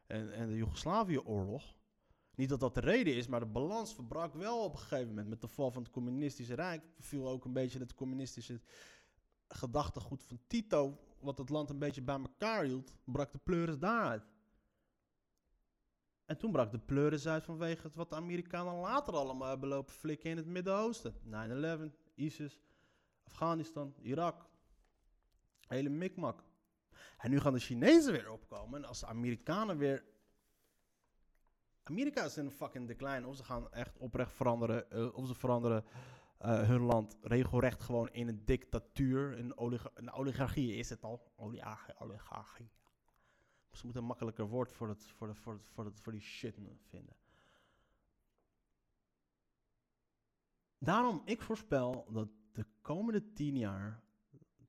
En, 0.07 0.33
en 0.33 0.49
de 0.49 0.57
Joegoslavië-oorlog. 0.57 1.77
Niet 2.35 2.49
dat 2.49 2.61
dat 2.61 2.75
de 2.75 2.81
reden 2.81 3.15
is, 3.15 3.27
maar 3.27 3.41
de 3.41 3.47
balans 3.47 3.95
verbrak 3.95 4.35
wel 4.35 4.65
op 4.65 4.73
een 4.73 4.79
gegeven 4.79 5.09
moment. 5.09 5.29
Met 5.29 5.41
de 5.41 5.49
val 5.49 5.71
van 5.71 5.83
het 5.83 5.91
communistische 5.91 6.55
rijk 6.55 6.83
viel 6.99 7.29
ook 7.29 7.45
een 7.45 7.53
beetje 7.53 7.79
het 7.79 7.95
communistische 7.95 8.61
gedachtegoed 9.49 10.25
van 10.25 10.41
Tito, 10.47 10.99
wat 11.21 11.39
het 11.39 11.49
land 11.49 11.71
een 11.71 11.79
beetje 11.79 12.03
bij 12.03 12.19
elkaar 12.19 12.65
hield, 12.65 12.97
brak 13.05 13.33
de 13.33 13.39
pleuris 13.39 13.79
daaruit. 13.79 14.23
En 16.25 16.39
toen 16.39 16.53
brak 16.53 16.71
de 16.71 16.79
pleuris 16.79 17.27
uit 17.27 17.45
vanwege 17.45 17.83
het 17.83 17.95
wat 17.95 18.09
de 18.09 18.17
Amerikanen 18.17 18.75
later 18.75 19.15
allemaal 19.15 19.49
hebben 19.49 19.69
lopen 19.69 19.95
flikken 19.95 20.31
in 20.31 20.37
het 20.37 20.47
Midden-Oosten. 20.47 21.15
9-11, 21.25 22.02
ISIS, 22.15 22.61
Afghanistan, 23.25 23.95
Irak. 24.01 24.47
Hele 25.67 25.89
mikmak. 25.89 26.43
En 27.19 27.31
nu 27.31 27.41
gaan 27.41 27.53
de 27.53 27.59
Chinezen 27.59 28.13
weer 28.13 28.31
opkomen. 28.31 28.83
En 28.83 28.89
als 28.89 29.01
de 29.01 29.07
Amerikanen 29.07 29.79
weer 29.79 30.05
Amerika 31.83 32.25
is 32.25 32.37
in 32.37 32.45
een 32.45 32.51
fucking 32.51 32.87
decline. 32.87 33.27
Of 33.27 33.37
ze 33.37 33.45
gaan 33.45 33.73
echt 33.73 33.99
oprecht 33.99 34.33
veranderen. 34.33 34.91
eh, 34.91 35.15
of 35.15 35.27
ze 35.27 35.35
veranderen 35.35 35.85
eh, 36.39 36.69
hun 36.69 36.81
land 36.81 37.17
regelrecht 37.23 37.83
gewoon 37.83 38.09
in 38.13 38.29
een 38.29 38.45
dictatuur. 38.45 39.39
Een, 39.39 39.57
oliga 39.57 39.91
een 39.95 40.13
oligarchie 40.13 40.75
is 40.75 40.89
het 40.89 41.05
al. 41.05 41.33
Oligarchie. 41.37 41.95
oligarchie. 41.99 42.71
Ze 43.71 43.85
moeten 43.85 44.03
een 44.03 44.09
makkelijker 44.09 44.49
woord 44.49 44.73
voor, 44.73 44.89
het, 44.89 45.05
voor, 45.05 45.29
het, 45.29 45.39
voor, 45.39 45.53
het, 45.53 45.63
voor, 45.73 45.85
het, 45.85 46.01
voor 46.01 46.13
die 46.13 46.21
shit 46.21 46.59
vinden. 46.89 47.17
Daarom, 50.85 51.23
ik 51.25 51.43
voorspel 51.43 52.07
dat 52.11 52.29
de 52.53 52.67
komende 52.81 53.33
10 53.33 53.57
jaar, 53.57 54.03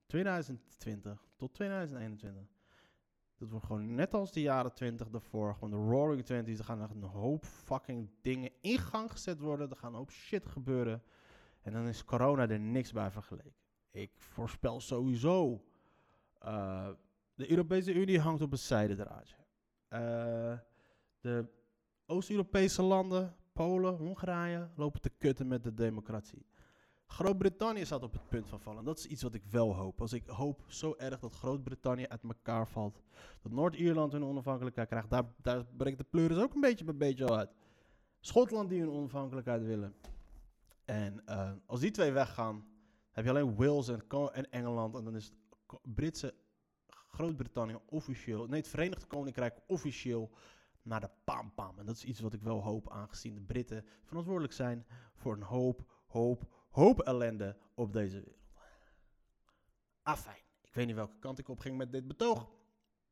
2020 0.06 1.26
tot 1.36 1.54
2021, 1.54 2.42
dat 3.36 3.48
wordt 3.50 3.66
gewoon 3.66 3.94
net 3.94 4.14
als 4.14 4.32
de 4.32 4.40
jaren 4.40 4.74
20 4.74 5.08
daarvoor, 5.08 5.54
gewoon 5.54 5.70
de 5.70 5.76
Roaring 5.76 6.24
Twenties. 6.24 6.58
Er 6.58 6.64
gaan 6.64 6.82
echt 6.82 6.94
een 6.94 7.02
hoop 7.02 7.44
fucking 7.44 8.10
dingen 8.20 8.50
in 8.60 8.78
gang 8.78 9.10
gezet 9.10 9.40
worden. 9.40 9.70
Er 9.70 9.76
gaan 9.76 9.90
een 9.92 9.98
hoop 9.98 10.10
shit 10.10 10.46
gebeuren. 10.46 11.02
En 11.60 11.72
dan 11.72 11.86
is 11.86 12.04
corona 12.04 12.48
er 12.48 12.60
niks 12.60 12.92
bij 12.92 13.10
vergeleken. 13.10 13.54
Ik 13.90 14.10
voorspel 14.16 14.80
sowieso. 14.80 15.64
eh, 16.38 16.88
de 17.34 17.50
Europese 17.50 17.94
Unie 17.94 18.20
hangt 18.20 18.42
op 18.42 18.52
een 18.52 18.58
zijdendraadje. 18.58 19.36
Eh, 19.88 20.58
de 21.20 21.48
Oost-Europese 22.06 22.82
landen, 22.82 23.36
Polen, 23.54 23.96
Hongarije, 23.96 24.68
lopen 24.76 25.00
te 25.00 25.10
kutten 25.18 25.48
met 25.48 25.62
de 25.62 25.74
democratie. 25.74 26.46
Groot-Brittannië 27.06 27.84
staat 27.84 28.02
op 28.02 28.12
het 28.12 28.28
punt 28.28 28.48
van 28.48 28.60
vallen. 28.60 28.84
Dat 28.84 28.98
is 28.98 29.06
iets 29.06 29.22
wat 29.22 29.34
ik 29.34 29.42
wel 29.50 29.74
hoop. 29.74 30.00
Als 30.00 30.12
ik 30.12 30.26
hoop 30.26 30.64
zo 30.66 30.94
erg 30.98 31.20
dat 31.20 31.34
Groot-Brittannië 31.34 32.06
uit 32.06 32.22
elkaar 32.22 32.68
valt. 32.68 33.02
Dat 33.42 33.52
Noord-Ierland 33.52 34.12
hun 34.12 34.24
onafhankelijkheid 34.24 34.88
krijgt. 34.88 35.10
Daar, 35.10 35.24
daar 35.42 35.64
breekt 35.64 35.98
de 35.98 36.04
pleuris 36.04 36.38
ook 36.38 36.54
een 36.54 36.60
beetje 36.60 36.84
bij 36.84 36.96
beetje 36.96 37.26
al 37.26 37.36
uit. 37.36 37.50
Schotland 38.20 38.68
die 38.68 38.80
hun 38.80 38.90
onafhankelijkheid 38.90 39.62
willen. 39.62 39.94
En 40.84 41.26
eh, 41.26 41.50
als 41.66 41.80
die 41.80 41.90
twee 41.90 42.12
weggaan, 42.12 42.64
heb 43.10 43.24
je 43.24 43.30
alleen 43.30 43.56
Wales 43.56 43.88
en, 43.88 44.02
en 44.32 44.50
Engeland. 44.50 44.94
En 44.94 45.04
dan 45.04 45.16
is 45.16 45.24
het 45.24 45.80
Britse 45.82 46.34
Groot-Brittannië 47.08 47.76
officieel, 47.86 48.46
nee, 48.46 48.60
het 48.60 48.68
Verenigd 48.68 49.06
Koninkrijk 49.06 49.58
officieel 49.66 50.30
naar 50.84 51.00
de 51.00 51.10
pam 51.24 51.54
pam. 51.54 51.78
En 51.78 51.86
dat 51.86 51.96
is 51.96 52.04
iets 52.04 52.20
wat 52.20 52.32
ik 52.32 52.42
wel 52.42 52.62
hoop, 52.62 52.90
aangezien 52.90 53.34
de 53.34 53.40
Britten 53.40 53.86
verantwoordelijk 54.02 54.52
zijn 54.52 54.86
voor 55.14 55.32
een 55.32 55.42
hoop, 55.42 55.90
hoop, 56.06 56.66
hoop 56.70 57.00
ellende 57.00 57.56
op 57.74 57.92
deze 57.92 58.20
wereld. 58.20 58.42
Afijn. 60.02 60.42
Ik 60.62 60.74
weet 60.74 60.86
niet 60.86 60.96
welke 60.96 61.18
kant 61.18 61.38
ik 61.38 61.48
op 61.48 61.58
ging 61.58 61.76
met 61.76 61.92
dit 61.92 62.06
betoog. 62.06 62.50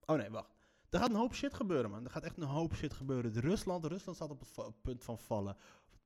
Oh 0.05 0.17
nee, 0.17 0.31
wacht. 0.31 0.55
Er 0.91 0.99
gaat 0.99 1.11
een 1.11 1.17
hoop 1.17 1.35
shit 1.35 1.55
gebeuren, 1.55 1.91
man. 1.91 2.05
Er 2.05 2.11
gaat 2.11 2.23
echt 2.23 2.37
een 2.37 2.43
hoop 2.43 2.75
shit 2.75 2.93
gebeuren. 2.93 3.33
Rusland, 3.33 3.85
Rusland 3.85 4.17
staat 4.17 4.31
op 4.31 4.41
het 4.41 4.83
punt 4.83 5.05
van 5.05 5.19
vallen. 5.19 5.57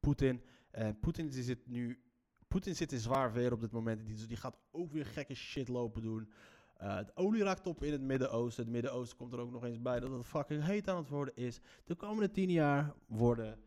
Poetin, 0.00 0.42
eh, 0.70 0.88
zit 1.28 1.66
nu... 1.66 2.00
Poetin 2.48 2.76
zit 2.76 2.92
in 2.92 2.98
zwaar 2.98 3.32
weer 3.32 3.52
op 3.52 3.60
dit 3.60 3.70
moment. 3.70 4.06
Die, 4.06 4.26
die 4.26 4.36
gaat 4.36 4.58
ook 4.70 4.92
weer 4.92 5.06
gekke 5.06 5.34
shit 5.34 5.68
lopen 5.68 6.02
doen. 6.02 6.32
Eh, 6.76 6.96
het 6.96 7.16
olie 7.16 7.42
raakt 7.42 7.66
op 7.66 7.82
in 7.82 7.92
het 7.92 8.00
Midden-Oosten. 8.00 8.64
Het 8.64 8.72
Midden-Oosten 8.72 9.16
komt 9.16 9.32
er 9.32 9.38
ook 9.38 9.50
nog 9.50 9.64
eens 9.64 9.82
bij 9.82 10.00
dat 10.00 10.10
het 10.10 10.26
fucking 10.26 10.64
heet 10.64 10.88
aan 10.88 10.96
het 10.96 11.08
worden 11.08 11.36
is. 11.36 11.60
De 11.84 11.94
komende 11.94 12.30
tien 12.30 12.50
jaar 12.50 12.94
worden 13.06 13.58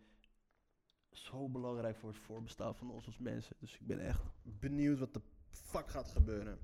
zo 1.12 1.50
belangrijk 1.50 1.98
voor 1.98 2.10
het 2.10 2.18
voorbestaan 2.18 2.76
van 2.76 2.92
ons 2.92 3.06
als 3.06 3.18
mensen. 3.18 3.56
Dus 3.60 3.74
ik 3.74 3.88
ben 3.88 4.00
echt 4.00 4.22
benieuwd 4.42 5.00
wat 5.00 5.14
de 5.14 5.22
fuck 5.52 5.90
gaat 5.90 6.10
gebeuren. 6.10 6.60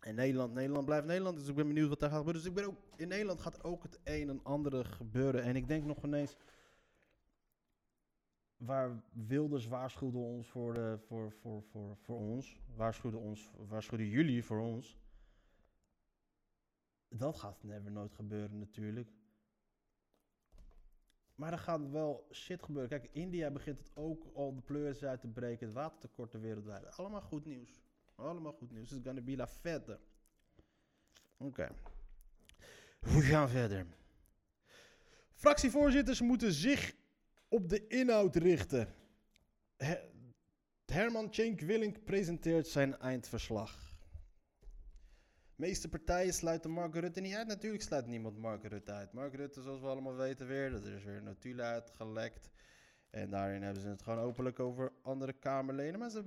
En 0.00 0.14
Nederland, 0.14 0.54
Nederland 0.54 0.84
blijft 0.84 1.06
Nederland, 1.06 1.36
dus 1.36 1.48
ik 1.48 1.54
ben 1.54 1.66
benieuwd 1.66 1.88
wat 1.88 2.00
daar 2.00 2.10
gaat 2.10 2.18
gebeuren. 2.18 2.42
Dus 2.42 2.50
ik 2.50 2.56
ben 2.56 2.66
ook, 2.66 2.78
in 2.96 3.08
Nederland 3.08 3.40
gaat 3.40 3.64
ook 3.64 3.82
het 3.82 3.98
een 4.04 4.28
en 4.28 4.40
andere 4.42 4.84
gebeuren. 4.84 5.42
En 5.42 5.56
ik 5.56 5.68
denk 5.68 5.84
nog 5.84 6.04
ineens, 6.04 6.36
waar 8.64 9.02
Wilders 9.12 9.66
waarschuwde 9.66 10.18
ons 10.18 10.48
voor, 10.48 10.74
de, 10.74 10.98
voor, 11.06 11.32
voor, 11.32 11.62
voor, 11.62 11.96
voor 11.96 12.18
ons, 12.18 12.60
waarschuwde, 12.76 13.16
ons, 13.16 13.50
waarschuwde 13.56 14.10
jullie 14.10 14.44
voor 14.44 14.60
ons. 14.60 14.98
Dat 17.08 17.38
gaat 17.38 17.62
never 17.62 17.90
nooit 17.90 18.14
gebeuren 18.14 18.58
natuurlijk. 18.58 19.12
Maar 21.34 21.52
er 21.52 21.58
gaat 21.58 21.90
wel 21.90 22.26
shit 22.32 22.62
gebeuren. 22.62 23.00
Kijk, 23.00 23.10
India 23.12 23.50
begint 23.50 23.78
het 23.78 23.90
ook 23.94 24.24
al 24.34 24.54
de 24.54 24.60
pleuris 24.60 25.04
uit 25.04 25.20
te 25.20 25.28
breken. 25.28 25.66
Het 25.66 25.74
watertekort 25.74 26.32
wereldwijd. 26.32 26.96
Allemaal 26.96 27.20
goed 27.20 27.44
nieuws. 27.44 27.80
Allemaal 28.14 28.52
goed 28.52 28.70
nieuws. 28.70 28.92
It's 28.92 29.06
gonna 29.06 29.20
be 29.20 29.36
la 29.36 29.46
fête. 29.46 30.00
Oké. 31.36 31.70
We 33.00 33.20
gaan 33.20 33.48
verder. 33.48 33.86
Fractievoorzitters 35.34 36.20
moeten 36.20 36.52
zich 36.52 36.94
op 37.54 37.68
de 37.68 37.86
inhoud 37.86 38.36
richten. 38.36 38.94
Her- 39.76 40.04
Herman 40.86 41.34
Cenk 41.34 41.60
Willink 41.60 42.04
presenteert 42.04 42.66
zijn 42.66 42.98
eindverslag. 42.98 43.92
meeste 45.56 45.88
partijen 45.88 46.34
sluiten 46.34 46.70
Mark 46.70 46.94
Rutte 46.94 47.20
niet 47.20 47.34
uit. 47.34 47.46
Natuurlijk 47.46 47.82
sluit 47.82 48.06
niemand 48.06 48.38
Mark 48.38 48.64
Rutte 48.64 48.92
uit. 48.92 49.12
Mark 49.12 49.34
Rutte, 49.34 49.62
zoals 49.62 49.80
we 49.80 49.86
allemaal 49.86 50.16
weten 50.16 50.46
weer, 50.46 50.70
dat 50.70 50.84
is 50.84 51.04
weer 51.04 51.22
notulen 51.22 51.64
uitgelekt. 51.64 52.50
En 53.10 53.30
daarin 53.30 53.62
hebben 53.62 53.82
ze 53.82 53.88
het 53.88 54.02
gewoon 54.02 54.18
openlijk 54.18 54.60
over 54.60 54.92
andere 55.02 55.32
Kamerleden. 55.32 55.98
Maar 55.98 56.10
ze, 56.10 56.24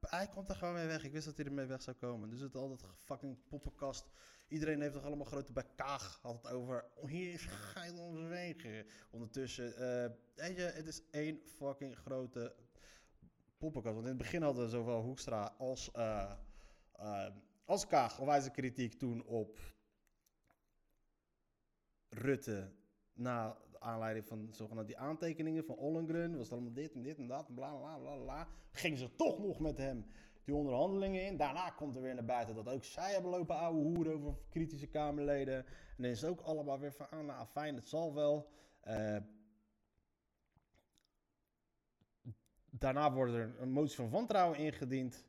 hij 0.00 0.26
komt 0.26 0.48
er 0.48 0.56
gewoon 0.56 0.74
mee 0.74 0.86
weg. 0.86 1.04
Ik 1.04 1.12
wist 1.12 1.24
dat 1.24 1.36
hij 1.36 1.46
ermee 1.46 1.66
weg 1.66 1.82
zou 1.82 1.96
komen. 1.96 2.30
Dus 2.30 2.40
het 2.40 2.56
altijd 2.56 2.84
fucking 3.04 3.38
poppenkast. 3.48 4.10
Iedereen 4.52 4.80
heeft 4.80 4.94
toch 4.94 5.04
allemaal 5.04 5.26
grote 5.26 5.52
bij 5.52 5.66
Kaag. 5.76 6.18
Had 6.22 6.42
het 6.42 6.52
over, 6.52 6.84
oh, 6.94 7.08
hier 7.08 7.32
is 7.32 7.44
geil 7.44 7.98
onze 7.98 8.26
wegen. 8.26 8.86
Ondertussen, 9.10 9.76
eh, 9.76 10.10
weet 10.34 10.56
je, 10.56 10.62
het 10.62 10.86
is 10.86 11.02
één 11.10 11.40
fucking 11.44 11.96
grote 11.96 12.54
poppenkast. 13.58 13.94
Want 13.94 14.06
in 14.06 14.12
het 14.12 14.22
begin 14.22 14.42
hadden 14.42 14.70
zowel 14.70 15.02
Hoekstra 15.02 15.54
als, 15.58 15.90
eh, 15.90 16.32
eh, 16.92 17.30
als 17.64 17.86
Kaag 17.86 18.18
onwijze 18.18 18.50
kritiek 18.50 18.94
toen 18.94 19.24
op 19.24 19.58
Rutte 22.08 22.72
na 23.12 23.56
aanleiding 23.78 24.26
van 24.26 24.48
zogenaamde 24.50 24.92
die 24.92 24.98
aantekeningen 24.98 25.64
van 25.64 25.76
Ollengren, 25.76 26.36
was 26.36 26.44
het 26.44 26.52
allemaal 26.52 26.72
dit 26.72 26.94
en 26.94 27.02
dit 27.02 27.18
en 27.18 27.26
dat, 27.26 27.54
bla 27.54 27.74
bla 27.74 27.98
bla 27.98 28.16
bla. 28.16 28.48
Gingen 28.72 28.98
ze 28.98 29.16
toch 29.16 29.38
nog 29.38 29.60
met 29.60 29.78
hem 29.78 30.06
die 30.44 30.54
onderhandelingen 30.54 31.26
in. 31.26 31.36
Daarna 31.36 31.70
komt 31.70 31.96
er 31.96 32.02
weer 32.02 32.14
naar 32.14 32.24
buiten 32.24 32.54
dat 32.54 32.68
ook 32.68 32.84
zij 32.84 33.12
hebben 33.12 33.30
lopen 33.30 33.56
ouwe 33.56 33.82
hoeren 33.82 34.14
over 34.14 34.34
kritische 34.48 34.86
Kamerleden. 34.86 35.56
En 35.66 36.02
dan 36.02 36.10
is 36.10 36.20
het 36.20 36.30
ook 36.30 36.40
allemaal 36.40 36.78
weer 36.78 36.92
van, 36.92 37.10
ah, 37.10 37.24
nou 37.24 37.46
fijn, 37.46 37.74
het 37.74 37.88
zal 37.88 38.14
wel. 38.14 38.50
Eh, 38.80 39.16
daarna 42.70 43.12
wordt 43.12 43.32
er 43.32 43.60
een 43.60 43.72
motie 43.72 43.96
van 43.96 44.10
wantrouwen 44.10 44.58
ingediend. 44.58 45.26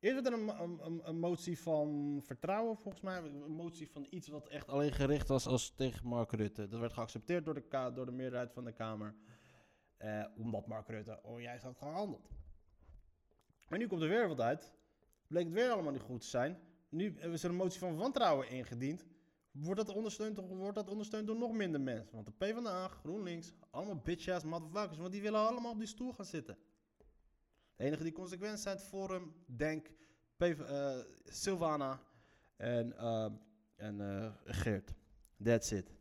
Eerst 0.00 0.22
werd 0.22 0.26
er 0.26 0.40
een, 0.40 0.60
een, 0.84 1.08
een, 1.08 1.18
motie 1.18 1.60
van 1.60 2.20
vertrouwen, 2.22 2.76
volgens 2.76 3.02
mij. 3.02 3.18
Een 3.18 3.50
motie 3.50 3.90
van 3.90 4.06
iets 4.10 4.28
wat 4.28 4.48
echt 4.48 4.68
alleen 4.68 4.92
gericht 4.92 5.28
was 5.28 5.46
als 5.46 5.74
tegen 5.74 6.06
Mark 6.08 6.32
Rutte. 6.32 6.68
Dat 6.68 6.80
werd 6.80 6.92
geaccepteerd 6.92 7.44
door 7.44 7.54
de, 7.54 7.90
door 7.94 8.06
de 8.06 8.12
meerderheid 8.12 8.52
van 8.52 8.64
de 8.64 8.72
Kamer. 8.72 9.14
Eh, 9.96 10.24
omdat 10.36 10.66
Mark 10.66 10.88
Rutte 10.88 11.22
onjuist 11.22 11.64
had 11.64 11.76
gehandeld. 11.76 12.35
Maar 13.68 13.78
nu 13.78 13.86
komt 13.86 14.02
er 14.02 14.08
weer 14.08 14.28
wat 14.28 14.40
uit. 14.40 14.72
Bleek 15.26 15.44
het 15.44 15.52
weer 15.52 15.70
allemaal 15.70 15.92
niet 15.92 16.02
goed 16.02 16.20
te 16.20 16.26
zijn. 16.26 16.58
Nu 16.88 17.18
is 17.18 17.42
er 17.42 17.50
een 17.50 17.56
motie 17.56 17.78
van 17.78 17.96
wantrouwen 17.96 18.48
ingediend. 18.48 19.06
Wordt 19.50 19.86
dat 19.86 19.94
ondersteund, 19.94 20.38
wordt 20.38 20.76
dat 20.76 20.88
ondersteund 20.88 21.26
door 21.26 21.36
nog 21.36 21.52
minder 21.52 21.80
mensen? 21.80 22.14
Want 22.14 22.26
de 22.26 22.32
PvdA, 22.32 22.88
GroenLinks, 22.88 23.52
allemaal 23.70 23.96
bitch-ass 23.96 24.44
motherfuckers. 24.44 24.98
Want 24.98 25.12
die 25.12 25.22
willen 25.22 25.48
allemaal 25.48 25.72
op 25.72 25.78
die 25.78 25.86
stoel 25.86 26.12
gaan 26.12 26.24
zitten. 26.24 26.58
De 27.76 27.84
enige 27.84 28.02
die 28.02 28.12
consequent 28.12 28.60
zijn, 28.60 28.78
Forum, 28.78 29.34
Denk, 29.46 29.90
PV, 30.36 30.60
eh, 30.60 30.98
Sylvana 31.24 32.00
en, 32.56 32.96
eh, 32.96 33.30
en 33.76 34.00
eh, 34.00 34.32
Geert. 34.44 34.94
That's 35.42 35.70
it. 35.70 35.95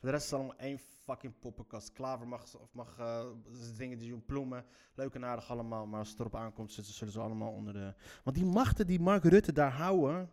De 0.00 0.10
rest 0.10 0.24
is 0.24 0.32
allemaal 0.32 0.56
één 0.56 0.78
fucking 0.78 1.38
poppenkast. 1.38 1.92
Klaver 1.92 2.28
mag, 2.28 2.58
of 2.58 2.72
mag 2.72 2.98
eh, 2.98 3.26
dingen 3.76 3.98
die 3.98 4.10
doen, 4.10 4.24
ploemen. 4.24 4.64
Leuk 4.94 5.14
en 5.14 5.24
aardig 5.24 5.50
allemaal, 5.50 5.86
maar 5.86 5.98
als 5.98 6.10
het 6.10 6.20
erop 6.20 6.34
aankomt, 6.34 6.72
zitten, 6.72 6.94
zullen 6.94 7.12
ze 7.12 7.20
allemaal 7.20 7.52
onder 7.52 7.72
de... 7.72 7.94
Want 8.24 8.36
die 8.36 8.44
machten 8.44 8.86
die 8.86 9.00
Mark 9.00 9.24
Rutte 9.24 9.52
daar 9.52 9.72
houden, 9.72 10.30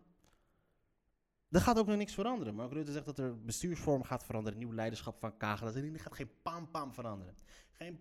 daar 1.49 1.61
gaat 1.61 1.79
ook 1.79 1.87
nog 1.87 1.97
niks 1.97 2.13
veranderen. 2.13 2.55
Mark 2.55 2.71
Rutte 2.71 2.91
zegt 2.91 3.05
dat 3.05 3.19
er 3.19 3.41
bestuursvorm 3.41 4.03
gaat 4.03 4.23
veranderen, 4.23 4.59
nieuw 4.59 4.73
leiderschap 4.73 5.19
van. 5.19 5.33
Dat 5.39 5.75
er 5.75 5.99
gaat 5.99 6.15
geen 6.15 6.31
pam 6.41 6.71
pam 6.71 6.93
veranderen. 6.93 7.35
Geen 7.71 7.99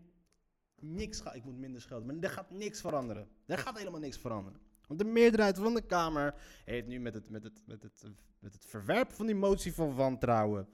niks 0.78 1.20
gaat, 1.20 1.34
ik 1.34 1.44
moet 1.44 1.58
minder 1.58 1.80
schelden, 1.80 2.06
maar 2.06 2.16
er 2.24 2.30
gaat 2.30 2.50
niks 2.50 2.80
veranderen. 2.80 3.28
Er 3.46 3.58
gaat 3.58 3.78
helemaal 3.78 4.00
niks 4.00 4.18
veranderen. 4.18 4.60
Want 4.86 5.00
de 5.00 5.06
meerderheid 5.06 5.58
van 5.58 5.74
de 5.74 5.86
Kamer 5.86 6.34
heeft 6.64 6.86
nu 6.86 7.00
met 7.00 7.14
het, 7.14 7.30
met 7.30 7.42
het, 7.42 7.62
met 7.66 7.82
het, 7.82 8.04
met 8.38 8.52
het 8.52 8.64
verwerpen 8.64 9.16
van 9.16 9.26
die 9.26 9.34
motie 9.34 9.74
van 9.74 9.94
wantrouwen, 9.94 10.68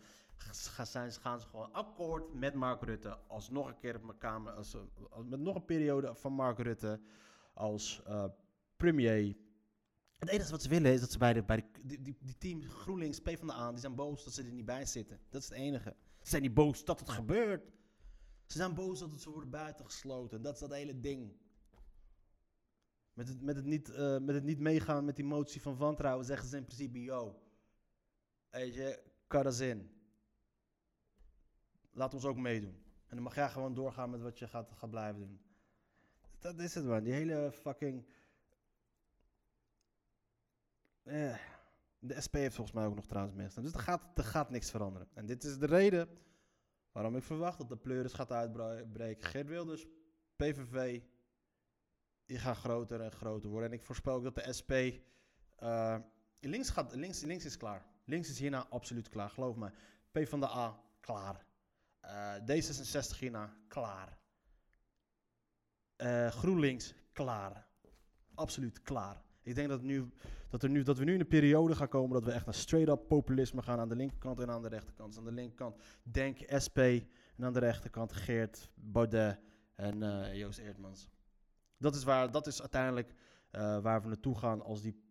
gaan, 0.51 1.13
gaan 1.13 1.41
ze 1.41 1.47
gewoon 1.49 1.73
akkoord 1.73 2.35
met 2.35 2.55
Mark 2.55 2.83
Rutte 2.83 3.19
als 3.27 3.51
nog 3.51 3.69
een 3.69 3.79
keer 3.79 3.97
op 3.97 4.03
mijn 4.03 4.19
Kamer, 4.19 4.53
als, 4.53 4.77
met 5.25 5.41
nog 5.41 5.55
een 5.55 5.65
periode 5.65 6.15
van 6.15 6.33
Mark 6.33 6.59
Rutte 6.59 7.01
als 7.55 8.03
eh, 8.07 8.25
premier. 8.77 9.37
Het 10.19 10.29
enige 10.29 10.51
wat 10.51 10.63
ze 10.63 10.69
willen 10.69 10.93
is 10.93 11.01
dat 11.01 11.13
ze 11.13 11.19
bij, 11.19 11.33
de, 11.33 11.43
bij 11.43 11.57
de, 11.57 12.03
die, 12.03 12.17
die, 12.21 12.39
team 12.39 12.63
GroenLinks, 12.63 13.21
PvdA, 13.21 13.71
die 13.71 13.81
zijn 13.81 13.95
boos 13.95 14.25
dat 14.25 14.33
ze 14.33 14.43
er 14.43 14.53
niet 14.53 14.65
bij 14.65 14.87
zitten. 14.87 15.21
Dat 15.29 15.43
is 15.43 15.49
het 15.49 15.59
enige. 15.59 15.97
Ze 16.21 16.29
zijn 16.29 16.43
niet 16.43 16.55
boos 16.55 16.85
dat 16.85 16.99
het 16.99 17.09
gebeurt. 17.09 17.73
Ze 18.47 18.59
zijn 18.59 18.75
boos 18.75 18.99
dat 18.99 19.11
het 19.11 19.21
ze 19.21 19.31
worden 19.31 19.51
buitengesloten. 19.51 20.43
Dat 20.43 20.55
is 20.55 20.61
dat 20.61 20.73
hele 20.73 21.01
ding. 21.01 21.33
Met 23.13 23.29
het, 23.29 23.43
met, 23.43 23.57
het 23.57 23.65
niet, 23.65 23.91
eh, 23.91 24.19
met 24.19 24.35
het 24.35 24.45
niet 24.45 24.59
meegaan 24.59 25.05
met 25.05 25.17
die 25.17 25.25
motie 25.25 25.63
van 25.63 25.77
wantrouwen 25.77 26.25
zeggen 26.25 26.49
ze 26.49 26.57
in 26.57 26.65
principe, 26.65 27.03
yo, 27.03 27.43
weet 28.51 28.75
je, 28.75 29.03
in. 29.69 30.02
Laat 31.93 32.15
ons 32.15 32.25
ook 32.25 32.37
meedoen. 32.37 32.83
En 33.07 33.15
dan 33.15 33.23
mag 33.23 33.35
jij 33.35 33.49
gewoon 33.49 33.75
doorgaan 33.75 34.11
met 34.11 34.21
wat 34.21 34.39
je 34.39 34.49
gaat, 34.49 34.73
gaat 34.75 34.91
blijven 34.91 35.21
doen. 35.21 35.41
Dat 36.39 36.59
is 36.59 36.75
het 36.75 36.85
man, 36.85 37.03
die 37.03 37.13
hele 37.13 37.53
fucking... 37.53 38.07
Eh, 41.03 41.37
de 41.99 42.21
SP 42.25 42.35
heeft 42.35 42.55
volgens 42.55 42.77
mij 42.77 42.87
ook 42.87 42.95
nog 42.95 43.07
trouwens 43.07 43.37
meegestaan. 43.37 43.65
Dus 43.65 43.73
er 43.73 43.81
gaat, 43.81 44.03
gaat 44.15 44.51
niks 44.51 44.71
veranderen. 44.71 45.09
En 45.15 45.27
dit 45.27 45.45
is 45.45 45.59
de 45.59 45.67
reden 45.67 46.09
waarom 46.93 47.17
ik 47.17 47.23
verwacht 47.23 47.59
dat 47.59 47.69
de 47.69 47.77
pleuris 47.77 48.13
gaat 48.13 48.33
uitbreken. 48.33 49.25
Geert 49.25 49.49
Wilders, 49.49 49.87
PVV, 50.37 51.01
die 52.27 52.39
gaan 52.39 52.57
groter 52.57 53.01
en 53.01 53.13
groter 53.13 53.51
worden. 53.51 53.71
En 53.71 53.77
ik 53.77 53.83
voorspel 53.83 54.15
ook 54.15 54.25
dat 54.25 54.35
de 54.35 54.53
SP... 54.59 54.73
eh, 55.57 55.99
links, 56.41 56.71
gaat, 56.71 56.95
links, 56.95 57.21
links 57.21 57.45
is 57.45 57.57
klaar. 57.57 57.87
Links 58.05 58.31
is 58.31 58.39
hierna 58.39 58.67
absoluut 58.69 59.09
klaar, 59.09 59.31
geloof 59.31 59.57
me. 59.57 59.71
P 60.11 60.29
van 60.29 60.41
de 60.41 60.49
A, 60.49 60.81
klaar. 61.01 61.47
Eh, 62.03 62.35
D66 62.35 63.19
hierna, 63.19 63.57
klaar. 63.69 64.19
Eh, 65.97 66.31
GroenLinks, 66.31 66.95
klaar. 67.13 67.67
Absoluut 68.35 68.83
klaar. 68.83 69.23
Ik 69.43 69.55
denk 69.55 69.69
dat, 69.69 69.83
nu, 69.83 70.11
dat, 70.51 70.63
er 70.63 70.69
nu, 70.69 70.83
dat 70.83 70.99
we 70.99 71.05
nu 71.05 71.15
in 71.15 71.21
een 71.21 71.27
periode 71.27 71.75
gaan 71.75 71.89
komen 71.89 72.13
dat 72.13 72.25
we 72.25 72.33
echt 72.33 72.45
naar 72.45 72.55
straight-up 72.55 73.09
populisme 73.09 73.63
gaan 73.63 73.79
aan 73.79 73.89
de 73.89 73.97
linkerkant 73.97 74.41
en 74.41 74.51
aan 74.51 74.63
de 74.63 74.69
rechterkant. 74.69 75.19
Aan 75.19 75.25
de 75.25 75.33
linkerkant 75.33 75.77
Denk, 76.03 76.39
SP 76.65 76.79
en 76.79 77.45
aan 77.45 77.53
de 77.53 77.59
rechterkant 77.59 78.13
Geert, 78.13 78.71
Baudet 78.75 79.39
en 79.75 80.03
eh, 80.03 80.35
Joost 80.39 80.59
Eertmans. 80.59 81.09
Dat 81.79 81.95
is, 81.95 82.05
waar, 82.05 82.31
dat 82.31 82.47
is 82.47 82.61
uiteindelijk 82.61 83.15
waar 83.83 84.03
we 84.03 84.09
naartoe 84.09 84.39
gaan 84.39 84.63
als 84.63 84.83
die... 84.83 85.03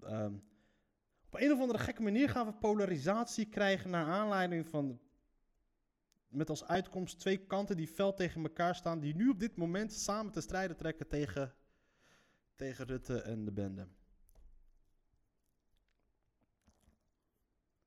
ehm, 0.00 0.34
op 1.26 1.34
een 1.40 1.52
of 1.52 1.60
andere 1.60 1.78
gekke 1.78 2.02
manier 2.02 2.28
gaan 2.28 2.46
we 2.46 2.52
polarisatie 2.52 3.48
krijgen 3.48 3.90
naar 3.90 4.06
aanleiding 4.06 4.66
van... 4.66 5.00
Met 6.28 6.50
als 6.50 6.64
uitkomst 6.64 7.18
twee 7.18 7.46
kanten 7.46 7.76
die 7.76 7.88
fel 7.88 8.14
tegen 8.14 8.42
elkaar 8.42 8.74
staan, 8.74 9.00
die 9.00 9.14
nu 9.14 9.28
op 9.28 9.38
dit 9.38 9.56
moment 9.56 9.92
samen 9.92 10.32
te 10.32 10.40
strijden 10.40 10.76
trekken 10.76 11.08
tegen, 11.08 11.54
tegen 12.54 12.86
Rutte 12.86 13.20
en 13.20 13.44
de 13.44 13.52
bende. 13.52 13.88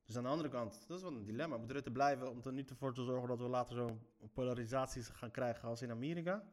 Dus 0.05 0.17
aan 0.19 0.23
de 0.23 0.29
andere 0.29 0.49
kant, 0.49 0.87
dat 0.87 0.97
is 0.97 1.03
wel 1.03 1.15
een 1.15 1.23
dilemma. 1.23 1.57
Moet 1.57 1.71
Rutte 1.71 1.91
blijven 1.91 2.29
om 2.29 2.41
er 2.43 2.53
niet 2.53 2.71
voor 2.77 2.93
te 2.93 3.03
zorgen 3.03 3.27
dat 3.27 3.39
we 3.39 3.47
later 3.47 3.75
zo'n 3.75 4.01
polarisatie 4.33 5.03
gaan 5.03 5.31
krijgen 5.31 5.67
als 5.67 5.81
in 5.81 5.91
Amerika? 5.91 6.43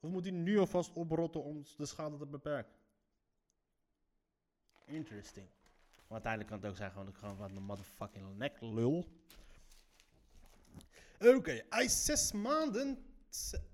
Of 0.00 0.10
moet 0.10 0.24
hij 0.24 0.32
nu 0.32 0.58
alvast 0.58 0.92
oprotten 0.92 1.42
om 1.42 1.62
de 1.76 1.86
schade 1.86 2.16
te 2.16 2.26
beperken? 2.26 2.74
Interesting. 4.84 5.48
Maar 5.94 6.22
uiteindelijk 6.22 6.50
kan 6.50 6.60
het 6.60 6.70
ook 6.70 6.76
zijn 6.76 6.90
gewoon, 6.90 7.14
gewoon 7.14 7.36
wat 7.36 7.50
een 7.50 7.62
motherfucking 7.62 8.36
nek 8.36 8.60
lul. 8.60 9.06
Oké, 11.18 11.62
hij 11.68 11.84
is 11.84 12.04
zes 12.04 12.32
maanden. 12.32 12.98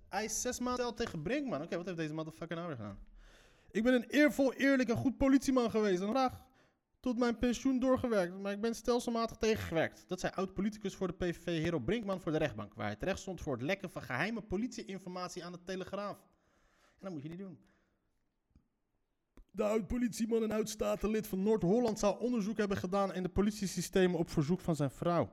Hij 0.08 0.28
zes 0.28 0.58
maanden 0.58 0.84
cel 0.84 0.94
tegen 0.94 1.22
Brinkman. 1.22 1.62
Oké, 1.62 1.76
wat 1.76 1.86
heeft 1.86 1.98
deze 1.98 2.14
motherfucker 2.14 2.56
nou 2.56 2.68
weer 2.68 2.76
gedaan? 2.76 2.98
Ik 3.70 3.82
ben 3.82 3.94
een 3.94 4.04
eervol, 4.08 4.52
eerlijk 4.52 4.88
en 4.88 4.96
goed 4.96 5.16
politieman 5.16 5.70
geweest. 5.70 6.02
En 6.02 6.08
graag 6.08 6.42
tot 7.00 7.18
mijn 7.18 7.38
pensioen 7.38 7.78
doorgewerkt. 7.78 8.38
Maar 8.38 8.52
ik 8.52 8.60
ben 8.60 8.74
stelselmatig 8.74 9.36
tegengewerkt. 9.36 10.04
Dat 10.08 10.20
zei 10.20 10.32
oud-politicus 10.34 10.94
voor 10.94 11.06
de 11.06 11.12
PVV 11.12 11.44
Hero 11.44 11.78
Brinkman 11.78 12.20
voor 12.20 12.32
de 12.32 12.38
rechtbank. 12.38 12.74
Waar 12.74 12.86
hij 12.86 12.96
terecht 12.96 13.18
stond 13.18 13.40
voor 13.40 13.52
het 13.52 13.62
lekken 13.62 13.90
van 13.90 14.02
geheime 14.02 14.42
politieinformatie 14.42 15.44
aan 15.44 15.52
de 15.52 15.62
Telegraaf. 15.64 16.18
En 16.80 17.00
dat 17.00 17.12
moet 17.12 17.22
je 17.22 17.28
niet 17.28 17.38
doen. 17.38 17.58
De 19.50 19.64
oud-politieman 19.64 20.42
en 20.42 20.50
oud-statenlid 20.50 21.26
van 21.26 21.42
Noord-Holland 21.42 21.98
zou 21.98 22.20
onderzoek 22.20 22.56
hebben 22.56 22.76
gedaan 22.76 23.14
in 23.14 23.22
de 23.22 23.28
politiesystemen 23.28 24.18
op 24.18 24.30
verzoek 24.30 24.60
van 24.60 24.76
zijn 24.76 24.90
vrouw. 24.90 25.32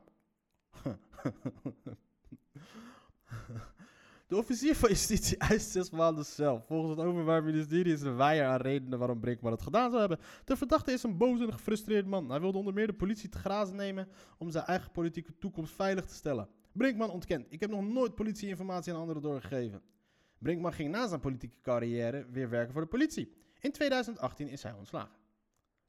De 4.32 4.38
officier 4.38 4.76
van 4.76 4.90
justitie 4.90 5.38
eist 5.38 5.72
zes 5.72 5.90
maanden 5.90 6.26
cel. 6.26 6.64
Volgens 6.68 6.98
het 6.98 7.08
Openbaar 7.08 7.44
Ministerie 7.44 7.94
is 7.94 8.02
er 8.02 8.16
weier 8.16 8.46
aan 8.46 8.62
redenen 8.62 9.00
waarom 9.00 9.20
Brinkman 9.20 9.52
het 9.52 9.62
gedaan 9.62 9.90
zou 9.90 10.00
hebben. 10.00 10.20
De 10.46 10.58
verdachte 10.58 10.92
is 10.92 11.04
een 11.04 11.18
boos 11.18 11.40
en 11.40 11.54
gefrustreerd 11.54 12.06
man. 12.06 12.30
Hij 12.30 12.40
wilde 12.40 12.58
onder 12.58 12.74
meer 12.74 12.88
de 12.88 12.94
politie 12.94 13.30
te 13.30 13.38
grazen 13.38 13.76
nemen 13.76 14.08
om 14.38 14.50
zijn 14.50 14.66
eigen 14.66 14.92
politieke 14.92 15.38
toekomst 15.38 15.74
veilig 15.74 16.06
te 16.06 16.14
stellen. 16.14 16.50
Brinkman 16.72 17.10
ontkent. 17.10 17.46
Ik 17.50 17.60
heb 17.60 17.70
nog 17.70 17.84
nooit 17.84 18.16
politieinformatie 18.16 18.94
aan 18.94 19.00
anderen 19.00 19.22
doorgegeven. 19.22 19.82
Brinkman 20.38 20.74
ging 20.74 20.92
na 20.92 21.08
zijn 21.08 21.20
politieke 21.20 21.58
carrière 21.62 22.26
weer 22.32 22.50
werken 22.50 22.74
voor 22.74 22.82
de 22.82 22.88
politie. 22.88 23.34
In 23.60 23.72
2018 23.72 24.48
is 24.48 24.64
hij 24.64 24.74
ontslagen. 24.74 25.21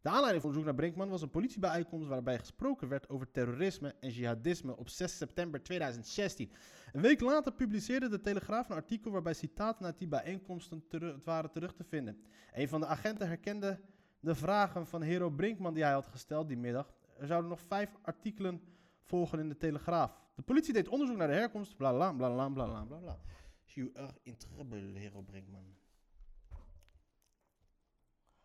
De 0.02 0.08
aanleiding 0.08 0.42
voor 0.42 0.50
onderzoek 0.50 0.64
naar 0.64 0.74
Brinkman 0.74 1.08
was 1.08 1.22
een 1.22 1.30
politiebijeenkomst 1.30 2.08
waarbij 2.08 2.38
gesproken 2.38 2.88
werd 2.88 3.08
over 3.08 3.30
terrorisme 3.30 3.94
en 4.00 4.10
jihadisme 4.10 4.76
op 4.76 4.88
6 4.88 5.16
september 5.16 5.62
2016. 5.62 6.52
Een 6.92 7.00
week 7.00 7.20
later 7.20 7.52
publiceerde 7.52 8.08
de 8.08 8.20
Telegraaf 8.20 8.68
een 8.68 8.76
artikel 8.76 9.10
waarbij 9.10 9.34
citaten 9.34 9.86
uit 9.86 9.98
die 9.98 10.08
bijeenkomsten 10.08 10.84
waren 11.24 11.50
terug 11.50 11.74
te 11.74 11.84
vinden. 11.84 12.22
Een 12.52 12.68
van 12.68 12.80
de 12.80 12.86
agenten 12.86 13.26
herkende 13.26 13.80
de 14.20 14.34
vragen 14.34 14.86
van 14.86 15.02
Hero 15.02 15.30
Brinkman 15.30 15.74
die 15.74 15.82
hij 15.82 15.92
had 15.92 16.06
gesteld 16.06 16.48
die 16.48 16.56
middag. 16.56 16.94
Er 17.18 17.26
zouden 17.26 17.50
nog 17.50 17.60
vijf 17.60 17.96
artikelen 18.02 18.60
volgen 19.02 19.38
in 19.38 19.48
de 19.48 19.56
Telegraaf. 19.56 20.18
De 20.34 20.42
politie 20.42 20.72
deed 20.72 20.88
onderzoek 20.88 21.16
naar 21.16 21.28
de 21.28 21.34
herkomst, 21.34 21.76
bla 21.76 21.92
bla 21.92 22.12
bla 22.12 22.48
bla 22.48 22.48
bla 22.48 22.84
bla. 22.84 23.18
You 23.64 23.90
are 23.94 24.18
in 24.22 24.36
trouble, 24.36 24.98
Hero 24.98 25.22
Brinkman. 25.22 25.81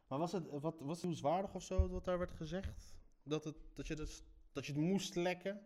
Maar 0.07 0.19
was 0.19 0.31
het, 0.31 0.49
wat, 0.49 0.79
was 0.79 0.97
het 0.97 1.05
nieuwswaardig 1.05 1.53
of 1.53 1.63
zo 1.63 1.89
wat 1.89 2.05
daar 2.05 2.17
werd 2.17 2.31
gezegd? 2.31 2.95
Dat, 3.23 3.43
het, 3.43 3.55
dat, 3.73 3.87
je, 3.87 3.95
dus, 3.95 4.23
dat 4.51 4.65
je 4.65 4.71
het 4.71 4.81
moest 4.81 5.15
lekken? 5.15 5.61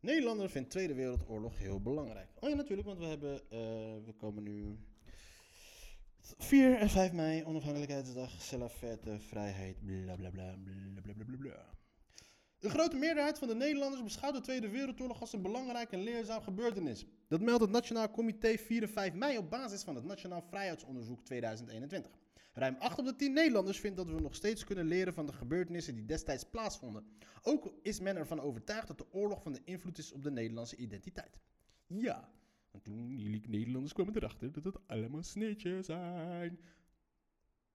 Nederlander 0.00 0.50
vindt 0.50 0.70
Tweede 0.70 0.94
Wereldoorlog 0.94 1.58
heel 1.58 1.80
belangrijk. 1.80 2.30
Oh 2.40 2.48
ja, 2.48 2.56
natuurlijk, 2.56 2.88
want 2.88 2.98
we 2.98 3.06
hebben, 3.06 3.50
eh, 3.50 3.58
we 4.04 4.14
komen 4.16 4.42
nu 4.42 4.78
4 6.20 6.76
en 6.76 6.90
5 6.90 7.12
mei, 7.12 7.44
onafhankelijkheidsdag, 7.44 8.30
Salafette, 8.40 9.20
vrijheid, 9.20 9.84
bla 9.84 10.16
bla 10.16 10.30
bla 10.30 10.56
bla 10.64 11.02
bla 11.02 11.24
bla 11.24 11.36
bla 11.36 11.76
De 12.60 12.70
grote 12.70 12.96
meerderheid 12.96 13.38
van 13.38 13.48
de 13.48 13.54
Nederlanders 13.54 14.02
beschouwt 14.02 14.34
de 14.34 14.40
Tweede 14.40 14.68
Wereldoorlog 14.68 15.20
als 15.20 15.32
een 15.32 15.42
belangrijk 15.42 15.92
en 15.92 16.02
leerzaam 16.02 16.42
gebeurtenis. 16.42 17.06
Dat 17.28 17.40
meldt 17.40 17.60
het 17.60 17.70
Nationaal 17.70 18.10
Comité 18.10 18.58
4 18.58 18.82
en 18.82 18.88
5 18.88 19.14
mei 19.14 19.38
op 19.38 19.50
basis 19.50 19.82
van 19.82 19.94
het 19.94 20.04
Nationaal 20.04 20.42
Vrijheidsonderzoek 20.42 21.24
2021. 21.24 22.12
Ruim 22.52 22.76
8 22.78 22.98
op 22.98 23.04
de 23.04 23.16
10 23.16 23.32
Nederlanders 23.32 23.80
vindt 23.80 23.96
dat 23.96 24.06
we 24.06 24.20
nog 24.20 24.34
steeds 24.34 24.64
kunnen 24.64 24.86
leren 24.86 25.14
van 25.14 25.26
de 25.26 25.32
gebeurtenissen 25.32 25.94
die 25.94 26.04
destijds 26.04 26.44
plaatsvonden. 26.44 27.04
Ook 27.42 27.72
is 27.82 28.00
men 28.00 28.16
ervan 28.16 28.40
overtuigd 28.40 28.86
dat 28.86 28.98
de 28.98 29.12
oorlog 29.12 29.42
van 29.42 29.52
de 29.52 29.60
invloed 29.64 29.98
is 29.98 30.12
op 30.12 30.22
de 30.22 30.30
Nederlandse 30.30 30.76
identiteit. 30.76 31.38
Ja, 31.86 32.28
want 32.70 32.84
toen 32.84 33.18
jullie 33.18 33.48
Nederlanders 33.48 33.92
kwamen 33.92 34.16
erachter 34.16 34.52
dat 34.52 34.64
het 34.64 34.78
allemaal 34.86 35.22
sneetjes 35.22 35.86
zijn. 35.86 36.58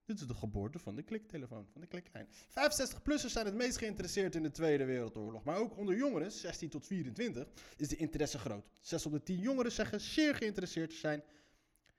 Dit 0.06 0.20
is 0.20 0.28
de 0.28 0.34
geboorte 0.34 0.80
van 0.80 0.96
de 0.96 1.04
kliktelefoon, 1.04 1.68
van 1.72 1.82
de 1.82 1.88
kliklijn. 1.88 2.28
65-plussers 2.28 3.32
zijn 3.32 3.46
het 3.46 3.56
meest 3.56 3.78
geïnteresseerd 3.78 4.36
in 4.36 4.44
de 4.44 4.52
Tweede 4.52 4.86
Wereldoorlog. 4.86 5.44
Maar 5.44 5.58
ook 5.58 5.78
onder 5.78 5.96
jongeren, 5.96 6.32
16 6.32 6.70
tot 6.70 6.86
24, 6.86 7.48
is 7.78 7.88
de 7.88 7.96
interesse 7.96 8.40
groot. 8.40 8.66
6 8.82 9.06
op 9.06 9.12
de 9.12 9.24
10 9.24 9.40
jongeren 9.40 9.72
zeggen 9.72 10.02
zeer 10.02 10.36
geïnteresseerd 10.36 10.90
te 10.90 10.96
zijn. 10.96 11.24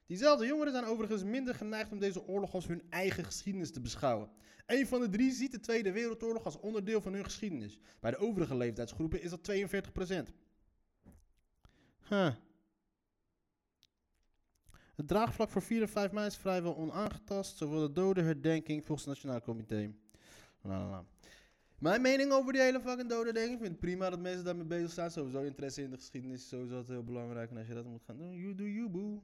Diezelfde 0.06 0.46
jongeren 0.46 0.72
zijn 0.72 0.84
overigens 0.84 1.22
minder 1.22 1.54
geneigd 1.54 1.92
om 1.92 1.98
deze 1.98 2.26
oorlog 2.26 2.54
als 2.54 2.66
hun 2.66 2.82
eigen 2.90 3.24
geschiedenis 3.24 3.72
te 3.72 3.80
beschouwen. 3.80 4.30
Een 4.66 4.86
van 4.86 5.00
de 5.00 5.08
drie 5.08 5.32
ziet 5.32 5.52
de 5.52 5.60
Tweede 5.60 5.92
Wereldoorlog 5.92 6.44
als 6.44 6.60
onderdeel 6.60 7.00
van 7.00 7.12
hun 7.12 7.24
geschiedenis. 7.24 7.78
Bij 8.00 8.10
de 8.10 8.16
overige 8.16 8.56
leeftijdsgroepen 8.56 9.22
is 9.22 9.30
dat 9.30 9.50
42%. 9.50 10.32
Huh. 12.08 12.34
Het 14.94 15.08
draagvlak 15.08 15.50
voor 15.50 15.62
4 15.62 15.82
en 15.82 15.88
5 15.88 16.12
mei 16.12 16.26
is 16.26 16.36
vrijwel 16.36 16.76
onaangetast. 16.76 17.56
Zowel 17.56 17.80
de 17.80 17.92
dodenherdenking 17.92 18.84
volgens 18.84 19.06
het 19.06 19.14
Nationaal 19.14 19.40
Comité. 19.40 19.94
Mijn 21.78 22.02
mening 22.02 22.32
over 22.32 22.52
die 22.52 22.62
hele 22.62 22.80
fucking 22.80 23.08
dodenherdenking. 23.08 23.52
Ik 23.52 23.58
vind 23.58 23.70
het 23.70 23.80
prima 23.80 24.10
dat 24.10 24.20
mensen 24.20 24.44
daarmee 24.44 24.64
bezig 24.64 24.92
zijn. 24.92 25.10
Sowieso 25.10 25.42
interesse 25.42 25.82
in 25.82 25.90
de 25.90 25.96
geschiedenis 25.96 26.42
is 26.42 26.48
sowieso 26.48 26.74
altijd 26.74 26.92
heel 26.92 27.04
belangrijk. 27.04 27.50
En 27.50 27.56
als 27.56 27.66
je 27.66 27.74
dat 27.74 27.84
moet 27.84 28.02
gaan 28.04 28.16
doen, 28.16 28.32
you 28.32 28.54
do 28.54 28.64
you 28.64 28.88
boo. 28.88 29.22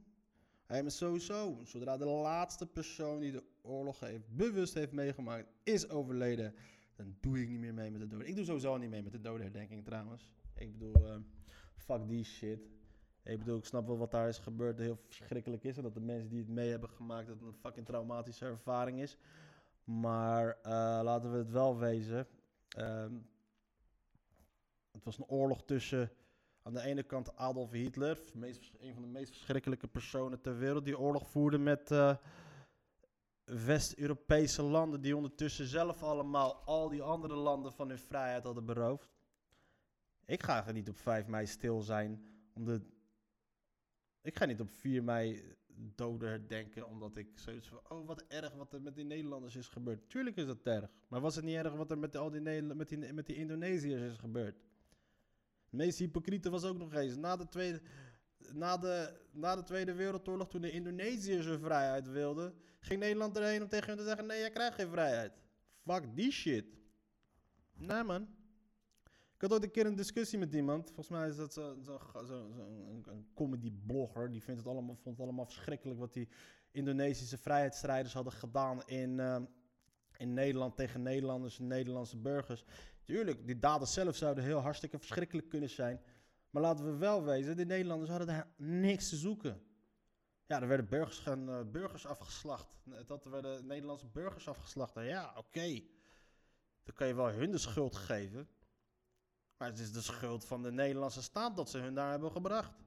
Hey, 0.65 0.81
maar 0.81 0.91
sowieso, 0.91 1.61
zodra 1.63 1.97
de 1.97 2.05
laatste 2.05 2.67
persoon 2.67 3.19
die 3.19 3.31
de 3.31 3.43
oorlog 3.61 3.99
heeft, 3.99 4.35
bewust 4.35 4.73
heeft 4.73 4.91
meegemaakt, 4.91 5.47
is 5.63 5.89
overleden, 5.89 6.55
dan 6.95 7.15
doe 7.19 7.41
ik 7.41 7.49
niet 7.49 7.59
meer 7.59 7.73
mee 7.73 7.91
met 7.91 8.01
de 8.01 8.07
doden. 8.07 8.27
Ik 8.27 8.35
doe 8.35 8.45
sowieso 8.45 8.77
niet 8.77 8.89
mee 8.89 9.03
met 9.03 9.11
de 9.11 9.21
dodenherdenking 9.21 9.85
trouwens. 9.85 10.29
Ik 10.55 10.71
bedoel, 10.71 11.07
eh, 11.07 11.15
fuck 11.75 12.07
die 12.07 12.23
shit. 12.23 12.59
Ik 13.23 13.37
bedoel, 13.37 13.57
ik 13.57 13.65
snap 13.65 13.87
wel 13.87 13.97
wat 13.97 14.11
daar 14.11 14.27
is 14.27 14.37
gebeurd, 14.37 14.77
heel 14.77 14.95
verschrikkelijk 14.95 15.63
is. 15.63 15.77
En 15.77 15.83
dat 15.83 15.93
de 15.93 15.99
mensen 15.99 16.29
die 16.29 16.39
het 16.39 16.47
mee 16.49 16.69
hebben 16.69 16.89
gemaakt, 16.89 17.27
dat 17.27 17.41
een 17.41 17.53
fucking 17.53 17.85
traumatische 17.85 18.45
ervaring 18.45 19.01
is. 19.01 19.17
Maar 19.83 20.57
eh, 20.61 20.71
laten 21.03 21.31
we 21.31 21.37
het 21.37 21.51
wel 21.51 21.77
wezen. 21.77 22.27
ehm, 22.69 23.13
het 24.91 25.03
was 25.03 25.17
een 25.17 25.27
oorlog 25.27 25.63
tussen 25.63 26.11
aan 26.63 26.73
de 26.73 26.81
ene 26.81 27.03
kant 27.03 27.35
Adolf 27.35 27.71
Hitler, 27.71 28.19
meest, 28.33 28.71
een 28.79 28.93
van 28.93 29.01
de 29.01 29.07
meest 29.07 29.31
verschrikkelijke 29.31 29.87
personen 29.87 30.41
ter 30.41 30.57
wereld, 30.57 30.85
die 30.85 30.99
oorlog 30.99 31.29
voerde 31.29 31.57
met 31.57 31.91
eh, 31.91 32.15
West-Europese 33.43 34.61
landen, 34.61 35.01
die 35.01 35.15
ondertussen 35.15 35.65
zelf 35.65 36.03
allemaal 36.03 36.55
al 36.55 36.89
die 36.89 37.01
andere 37.01 37.35
landen 37.35 37.73
van 37.73 37.89
hun 37.89 37.99
vrijheid 37.99 38.43
hadden 38.43 38.65
beroofd. 38.65 39.09
Ik 40.25 40.43
ga 40.43 40.67
er 40.67 40.73
niet 40.73 40.89
op 40.89 40.97
5 40.97 41.27
mei 41.27 41.45
stil 41.47 41.81
zijn 41.81 42.25
om 42.53 42.65
de. 42.65 42.81
Ik 44.21 44.37
ga 44.37 44.45
niet 44.45 44.59
op 44.59 44.69
4 44.69 45.03
mei 45.03 45.55
doden 45.95 46.29
herdenken, 46.29 46.87
omdat 46.87 47.17
ik 47.17 47.27
zoiets 47.35 47.67
van, 47.67 47.79
oh 47.89 48.07
wat 48.07 48.23
erg 48.27 48.53
wat 48.53 48.73
er 48.73 48.81
met 48.81 48.95
die 48.95 49.05
Nederlanders 49.05 49.55
is 49.55 49.67
gebeurd. 49.67 50.09
Tuurlijk 50.09 50.35
is 50.35 50.45
dat 50.45 50.65
erg, 50.65 50.89
maar 51.07 51.21
was 51.21 51.35
het 51.35 51.45
niet 51.45 51.55
erg 51.55 51.73
wat 51.73 51.91
er 51.91 51.97
met 51.97 52.15
al 52.15 52.29
die, 52.29 52.41
met 52.61 52.89
die, 52.89 53.13
met 53.13 53.25
die 53.25 53.35
Indonesiërs 53.35 54.01
is 54.01 54.17
gebeurd? 54.17 54.55
Het 55.63 55.79
meest 55.79 55.99
hypocriete 55.99 56.49
was 56.49 56.63
ook 56.63 56.77
nog 56.77 56.93
eens, 56.93 57.15
na 57.15 57.35
de 57.35 57.47
Tweede, 57.47 57.81
na 58.53 58.77
de, 58.77 59.19
na 59.31 59.55
de 59.55 59.63
Tweede 59.63 59.93
Wereldoorlog, 59.93 60.49
toen 60.49 60.61
de 60.61 60.71
Indonesiërs 60.71 61.45
hun 61.45 61.59
vrijheid 61.59 62.07
wilden, 62.07 62.53
ging 62.79 62.99
Nederland 62.99 63.37
erheen 63.37 63.61
om 63.61 63.69
tegen 63.69 63.87
hen 63.87 63.97
te 63.97 64.03
zeggen, 64.03 64.25
nee, 64.25 64.39
jij 64.39 64.51
krijgt 64.51 64.75
geen 64.75 64.89
vrijheid. 64.89 65.31
Fuck 65.85 66.15
die 66.15 66.31
shit. 66.31 66.65
Nee 67.73 68.03
man. 68.03 68.27
Ik 69.41 69.47
had 69.47 69.55
ooit 69.55 69.65
een 69.65 69.71
keer 69.71 69.85
een 69.85 69.95
discussie 69.95 70.39
met 70.39 70.53
iemand. 70.53 70.85
Volgens 70.85 71.09
mij 71.09 71.27
is 71.27 71.35
dat 71.35 71.53
zo'n 71.53 71.83
zo, 71.83 71.99
zo, 72.13 72.25
zo, 72.25 72.65
een, 72.89 73.03
een 73.07 73.27
comedy 73.33 73.71
blogger. 73.85 74.31
Die 74.31 74.43
vindt 74.43 74.59
het 74.59 74.69
allemaal, 74.69 74.95
vond 74.95 75.17
het 75.17 75.25
allemaal 75.25 75.45
verschrikkelijk 75.45 75.99
wat 75.99 76.13
die 76.13 76.29
Indonesische 76.71 77.37
vrijheidsstrijders 77.37 78.13
hadden 78.13 78.33
gedaan 78.33 78.85
in, 78.85 79.19
eh, 79.19 79.41
in 80.17 80.33
Nederland 80.33 80.75
tegen 80.75 81.01
Nederlanders 81.01 81.59
en 81.59 81.67
Nederlandse 81.67 82.17
burgers. 82.17 82.63
Tuurlijk, 83.03 83.47
die 83.47 83.59
daden 83.59 83.87
zelf 83.87 84.15
zouden 84.15 84.43
heel 84.43 84.59
hartstikke 84.59 84.99
verschrikkelijk 84.99 85.49
kunnen 85.49 85.69
zijn. 85.69 86.01
Maar 86.49 86.61
laten 86.61 86.85
we 86.85 86.97
wel 86.97 87.23
wezen, 87.23 87.57
de 87.57 87.65
Nederlanders 87.65 88.09
hadden 88.09 88.27
daar 88.27 88.53
niks 88.57 89.09
te 89.09 89.15
zoeken. 89.15 89.61
Ja, 90.45 90.61
er 90.61 90.67
werden 90.67 90.89
burgers, 90.89 91.19
gaan, 91.19 91.49
eh, 91.49 91.61
burgers 91.71 92.05
afgeslacht. 92.05 92.67
Dat 93.05 93.25
er 93.25 93.31
werden 93.31 93.67
Nederlandse 93.67 94.07
burgers 94.07 94.47
afgeslacht. 94.47 94.93
Ja, 94.95 95.33
oké. 95.37 95.81
Dan 96.83 96.95
kan 96.95 97.07
je 97.07 97.15
wel 97.15 97.29
hun 97.29 97.51
de 97.51 97.57
schuld 97.57 97.95
geven. 97.95 98.47
Maar 99.61 99.69
het 99.69 99.79
is 99.79 99.91
de 99.91 100.01
schuld 100.01 100.45
van 100.45 100.61
de 100.61 100.71
Nederlandse 100.71 101.21
staat 101.21 101.55
dat 101.55 101.69
ze 101.69 101.77
hun 101.77 101.93
daar 101.93 102.09
hebben 102.09 102.31
gebracht. 102.31 102.83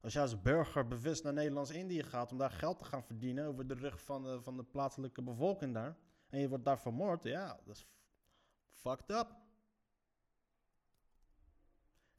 Als 0.00 0.12
jij 0.12 0.22
als 0.22 0.40
burger 0.40 0.88
bewust 0.88 1.22
naar 1.22 1.32
Nederlands-Indië 1.32 2.02
gaat 2.02 2.32
om 2.32 2.38
daar 2.38 2.50
geld 2.50 2.78
te 2.78 2.84
gaan 2.84 3.02
verdienen 3.02 3.46
over 3.46 3.66
de 3.66 3.74
rug 3.74 4.04
van 4.04 4.22
de, 4.22 4.42
van 4.42 4.56
de 4.56 4.62
plaatselijke 4.62 5.22
bevolking 5.22 5.74
daar. 5.74 5.96
En 6.28 6.40
je 6.40 6.48
wordt 6.48 6.64
daar 6.64 6.80
vermoord, 6.80 7.22
ja, 7.22 7.60
dat 7.64 7.76
is 7.76 7.86
fucked 8.72 9.10
up. 9.10 9.28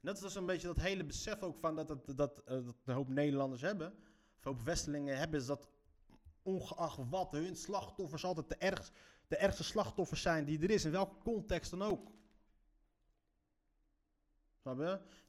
dat 0.00 0.16
is 0.16 0.22
dus 0.22 0.34
een 0.34 0.46
beetje 0.46 0.66
dat 0.66 0.80
hele 0.80 1.04
besef 1.04 1.42
ook 1.42 1.58
van 1.58 1.76
dat, 1.76 1.88
dat, 1.88 2.38
eh, 2.38 2.64
dat 2.64 2.74
een 2.84 2.94
hoop 2.94 3.08
Nederlanders 3.08 3.62
hebben. 3.62 3.88
Of 4.36 4.44
een 4.44 4.52
hoop 4.52 4.60
Westelingen 4.60 5.18
hebben, 5.18 5.40
is 5.40 5.46
dat 5.46 5.68
ongeacht 6.42 6.98
wat 7.08 7.32
hun 7.32 7.56
slachtoffers 7.56 8.24
altijd 8.24 8.48
de, 8.48 8.56
erg, 8.56 8.92
de 9.26 9.36
ergste 9.36 9.64
slachtoffers 9.64 10.22
zijn 10.22 10.44
die 10.44 10.62
er 10.62 10.70
is. 10.70 10.84
In 10.84 10.90
welke 10.90 11.18
context 11.22 11.70
dan 11.70 11.82
ook. 11.82 12.10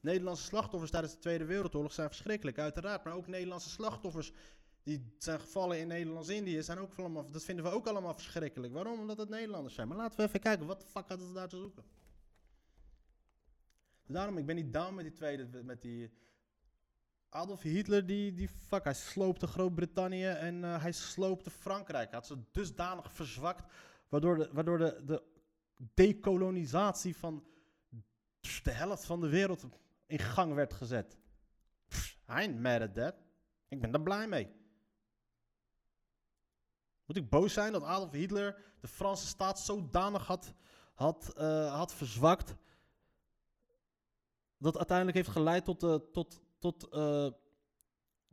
Nederlandse 0.00 0.44
slachtoffers 0.44 0.90
tijdens 0.90 1.12
de 1.12 1.18
Tweede 1.18 1.44
Wereldoorlog 1.44 1.92
zijn 1.92 2.08
verschrikkelijk, 2.08 2.58
uiteraard. 2.58 3.04
Maar 3.04 3.14
ook 3.14 3.26
Nederlandse 3.26 3.68
slachtoffers 3.68 4.32
die 4.82 5.14
zijn 5.18 5.40
gevallen 5.40 5.78
in 5.78 5.86
Nederlands-Indië 5.86 6.62
zijn 6.62 6.78
ook 6.78 6.94
allemaal, 6.96 7.30
dat 7.30 7.44
vinden 7.44 7.64
we 7.64 7.70
ook 7.70 7.86
allemaal 7.86 8.14
verschrikkelijk. 8.14 8.72
Waarom? 8.72 9.00
Omdat 9.00 9.18
het 9.18 9.28
Nederlanders 9.28 9.74
zijn. 9.74 9.88
Maar 9.88 9.96
laten 9.96 10.16
we 10.16 10.24
even 10.24 10.40
kijken, 10.40 10.66
wat 10.66 10.80
de 10.80 10.86
fuck 10.86 11.08
hadden 11.08 11.26
ze 11.26 11.32
daar 11.32 11.48
te 11.48 11.56
zoeken? 11.56 11.84
Daarom, 14.06 14.38
ik 14.38 14.46
ben 14.46 14.56
niet 14.56 14.72
down 14.72 14.94
met 14.94 15.04
die 15.04 15.14
tweede, 15.14 15.62
met 15.62 15.82
die... 15.82 16.12
Adolf 17.28 17.62
Hitler, 17.62 18.06
die, 18.06 18.34
die 18.34 18.48
fuck, 18.48 18.84
hij 18.84 18.94
sloopte 18.94 19.46
Groot-Brittannië 19.46 20.26
en 20.26 20.64
eh, 20.64 20.82
hij 20.82 20.92
sloopte 20.92 21.50
Frankrijk. 21.50 22.12
Had 22.12 22.26
ze 22.26 22.36
dusdanig 22.52 23.12
verzwakt, 23.12 23.72
waardoor 24.08 24.36
de, 24.36 24.48
waardoor 24.52 24.78
de, 24.78 25.02
de 25.04 25.22
dekolonisatie 25.94 27.16
van 27.16 27.44
de 28.62 28.70
helft 28.70 29.04
van 29.04 29.20
de 29.20 29.28
wereld 29.28 29.64
in 30.06 30.18
gang 30.18 30.54
werd 30.54 30.72
gezet. 30.72 31.18
Pff, 31.88 32.12
I 32.12 32.32
ain't 32.32 32.60
mad 32.60 32.80
at 32.80 32.94
that. 32.94 33.14
Ik 33.68 33.80
ben 33.80 33.90
daar 33.90 34.02
blij 34.02 34.28
mee. 34.28 34.48
Moet 37.06 37.16
ik 37.16 37.30
boos 37.30 37.52
zijn 37.52 37.72
dat 37.72 37.82
Adolf 37.82 38.12
Hitler 38.12 38.62
de 38.80 38.88
Franse 38.88 39.26
staat 39.26 39.60
zodanig 39.60 40.26
had, 40.26 40.54
had, 40.94 41.32
eh, 41.36 41.74
had 41.74 41.94
verzwakt. 41.94 42.56
Dat 44.58 44.76
uiteindelijk 44.76 45.16
heeft 45.16 45.28
geleid 45.28 45.64
tot 45.64 45.80
de, 45.80 46.08
tot, 46.12 46.40
tot, 46.58 46.88
eh, 46.88 47.28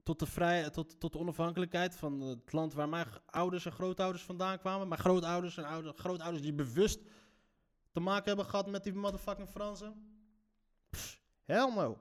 tot 0.04 0.20
de, 0.20 0.26
vrij, 0.26 0.70
tot, 0.70 1.00
tot 1.00 1.14
de 1.14 1.20
onafhankelijkheid 1.20 1.96
van 1.96 2.22
het 2.22 2.54
land 2.54 2.74
waar 2.74 2.90
mijn 2.90 3.08
ouders 3.26 3.66
en 3.66 3.72
grootouders 3.72 4.24
vandaan 4.24 4.60
kwamen. 4.60 4.88
Mijn 4.88 5.02
grootouders 5.02 5.58
en 5.58 5.66
oude, 5.66 5.94
grootouders 5.96 6.44
die 6.44 6.54
bewust 6.54 7.00
te 7.92 8.00
maken 8.00 8.28
hebben 8.28 8.46
gehad 8.46 8.68
met 8.68 8.84
die 8.84 8.94
motherfucking 8.94 9.50
Fransen. 9.50 9.94
Pff, 10.90 11.22
hell 11.44 11.74
no. 11.76 12.00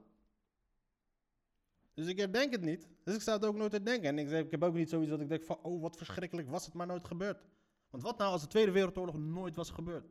Dus 1.94 2.06
ik 2.06 2.18
herdenk 2.18 2.52
het 2.52 2.60
niet. 2.60 2.88
Dus 3.04 3.14
ik 3.14 3.20
zou 3.20 3.36
het 3.36 3.46
ook 3.46 3.56
nooit 3.56 3.72
herdenken. 3.72 4.08
En 4.08 4.18
ik, 4.18 4.30
ik 4.30 4.50
heb 4.50 4.62
ook 4.62 4.74
niet 4.74 4.88
zoiets 4.88 5.10
dat 5.10 5.20
ik 5.20 5.28
denk 5.28 5.44
van, 5.44 5.58
oh 5.62 5.80
wat 5.80 5.96
verschrikkelijk 5.96 6.48
was 6.48 6.64
het 6.64 6.74
maar 6.74 6.86
nooit 6.86 7.04
gebeurd. 7.04 7.44
Want 7.90 8.02
wat 8.02 8.18
nou 8.18 8.32
als 8.32 8.40
de 8.40 8.46
Tweede 8.46 8.70
Wereldoorlog 8.70 9.18
nooit 9.18 9.56
was 9.56 9.70
gebeurd? 9.70 10.10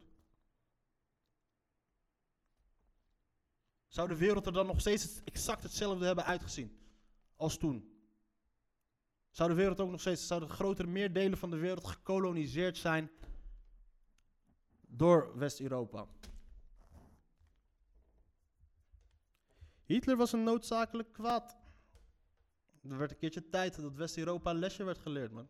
Zou 3.87 4.07
de 4.07 4.17
wereld 4.17 4.45
er 4.45 4.53
dan 4.53 4.65
nog 4.65 4.79
steeds 4.79 5.21
exact 5.23 5.63
hetzelfde 5.63 6.05
hebben 6.05 6.25
uitgezien 6.25 6.79
als 7.35 7.57
toen? 7.57 7.97
Zou 9.29 9.49
de 9.49 9.55
wereld 9.55 9.79
ook 9.79 9.89
nog 9.89 9.99
steeds, 9.99 10.27
zouden 10.27 10.49
grotere 10.49 10.87
meerdelen 10.87 11.37
van 11.37 11.49
de 11.49 11.57
wereld 11.57 11.87
gekoloniseerd 11.87 12.77
zijn 12.77 13.11
door 14.89 15.37
West-Europa? 15.37 16.07
Hitler 19.85 20.17
was 20.17 20.31
een 20.31 20.43
noodzakelijk 20.43 21.13
kwaad. 21.13 21.57
Er 22.81 22.97
werd 22.97 23.11
een 23.11 23.17
keertje 23.17 23.49
tijd 23.49 23.81
dat 23.81 23.95
West-Europa 23.95 24.49
een 24.49 24.59
lesje 24.59 24.83
werd 24.83 24.97
geleerd, 24.97 25.31
man. 25.31 25.49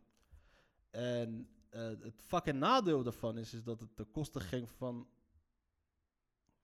En 0.89 1.49
uh, 1.71 1.81
het 1.81 2.21
fucking 2.25 2.59
nadeel 2.59 3.03
daarvan 3.03 3.37
is, 3.37 3.53
is 3.53 3.63
dat 3.63 3.79
het 3.79 3.95
ten 3.95 4.11
koste 4.11 4.39
ging 4.39 4.69
van, 4.69 5.09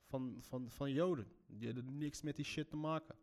van, 0.05 0.37
van, 0.39 0.69
van 0.69 0.91
Joden. 0.91 1.27
Die 1.47 1.73
hadden 1.73 1.97
niks 1.97 2.21
met 2.21 2.35
die 2.35 2.45
shit 2.45 2.69
te 2.69 2.75
maken. 2.75 3.15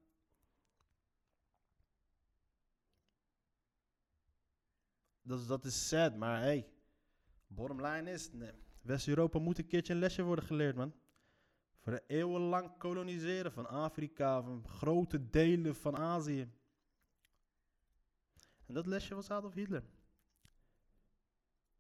Dat 5.22 5.48
dat 5.48 5.64
is 5.64 5.88
sad, 5.88 6.16
maar 6.16 6.40
hey, 6.40 6.68
bottom 7.46 7.86
line 7.86 8.10
is, 8.10 8.32
nee, 8.32 8.52
West-Europa 8.82 9.38
moet 9.38 9.58
een 9.58 9.66
keertje 9.66 9.92
een 9.92 9.98
lesje 9.98 10.22
worden 10.22 10.44
geleerd, 10.44 10.76
man. 10.76 10.94
Voor 11.78 11.92
de 11.92 12.02
eeuwenlang 12.06 12.78
koloniseren 12.78 13.52
van 13.52 13.68
Afrika, 13.68 14.42
van 14.42 14.68
grote 14.68 15.30
delen 15.30 15.74
van 15.74 15.96
Azië. 15.96 16.50
En 18.66 18.74
dat 18.74 18.86
lesje 18.86 19.14
was 19.14 19.30
Adolf 19.30 19.54
Hitler. 19.54 19.82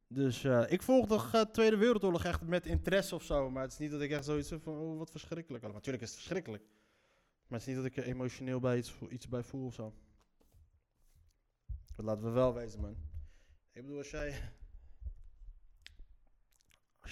Dus 0.06 0.44
uh, 0.44 0.70
ik 0.70 0.82
volg 0.82 1.06
de 1.06 1.14
uh, 1.14 1.40
Tweede 1.40 1.76
Wereldoorlog 1.76 2.24
echt 2.24 2.42
met 2.42 2.66
interesse 2.66 3.14
of 3.14 3.22
zo. 3.22 3.50
Maar 3.50 3.62
het 3.62 3.72
is 3.72 3.78
niet 3.78 3.90
dat 3.90 4.00
ik 4.00 4.10
echt 4.10 4.24
zoiets 4.24 4.50
heb 4.50 4.62
van, 4.62 4.76
oh 4.76 4.98
wat 4.98 5.10
verschrikkelijk. 5.10 5.62
Allemaal. 5.62 5.80
Natuurlijk 5.80 6.04
is 6.04 6.10
het 6.10 6.18
verschrikkelijk. 6.18 6.62
Maar 7.46 7.58
het 7.58 7.68
is 7.68 7.74
niet 7.74 7.76
dat 7.76 7.84
ik 7.84 7.96
er 7.96 8.04
emotioneel 8.04 8.60
bij 8.60 8.76
iets, 8.76 8.98
iets 9.10 9.28
bij 9.28 9.42
voel 9.42 9.66
of 9.66 9.74
zo. 9.74 9.94
Dat 11.96 12.04
laten 12.04 12.24
we 12.24 12.30
wel 12.30 12.54
wezen, 12.54 12.80
man. 12.80 12.96
Ik 13.72 13.82
bedoel, 13.82 13.98
als 13.98 14.10
jij... 14.10 14.52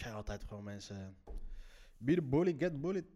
Jij 0.01 0.13
altijd 0.13 0.45
gewoon 0.45 0.65
mensen... 0.65 1.17
Be 1.99 2.15
the 2.15 2.23
bully, 2.23 2.55
get 2.59 2.81
bullied. 2.81 3.07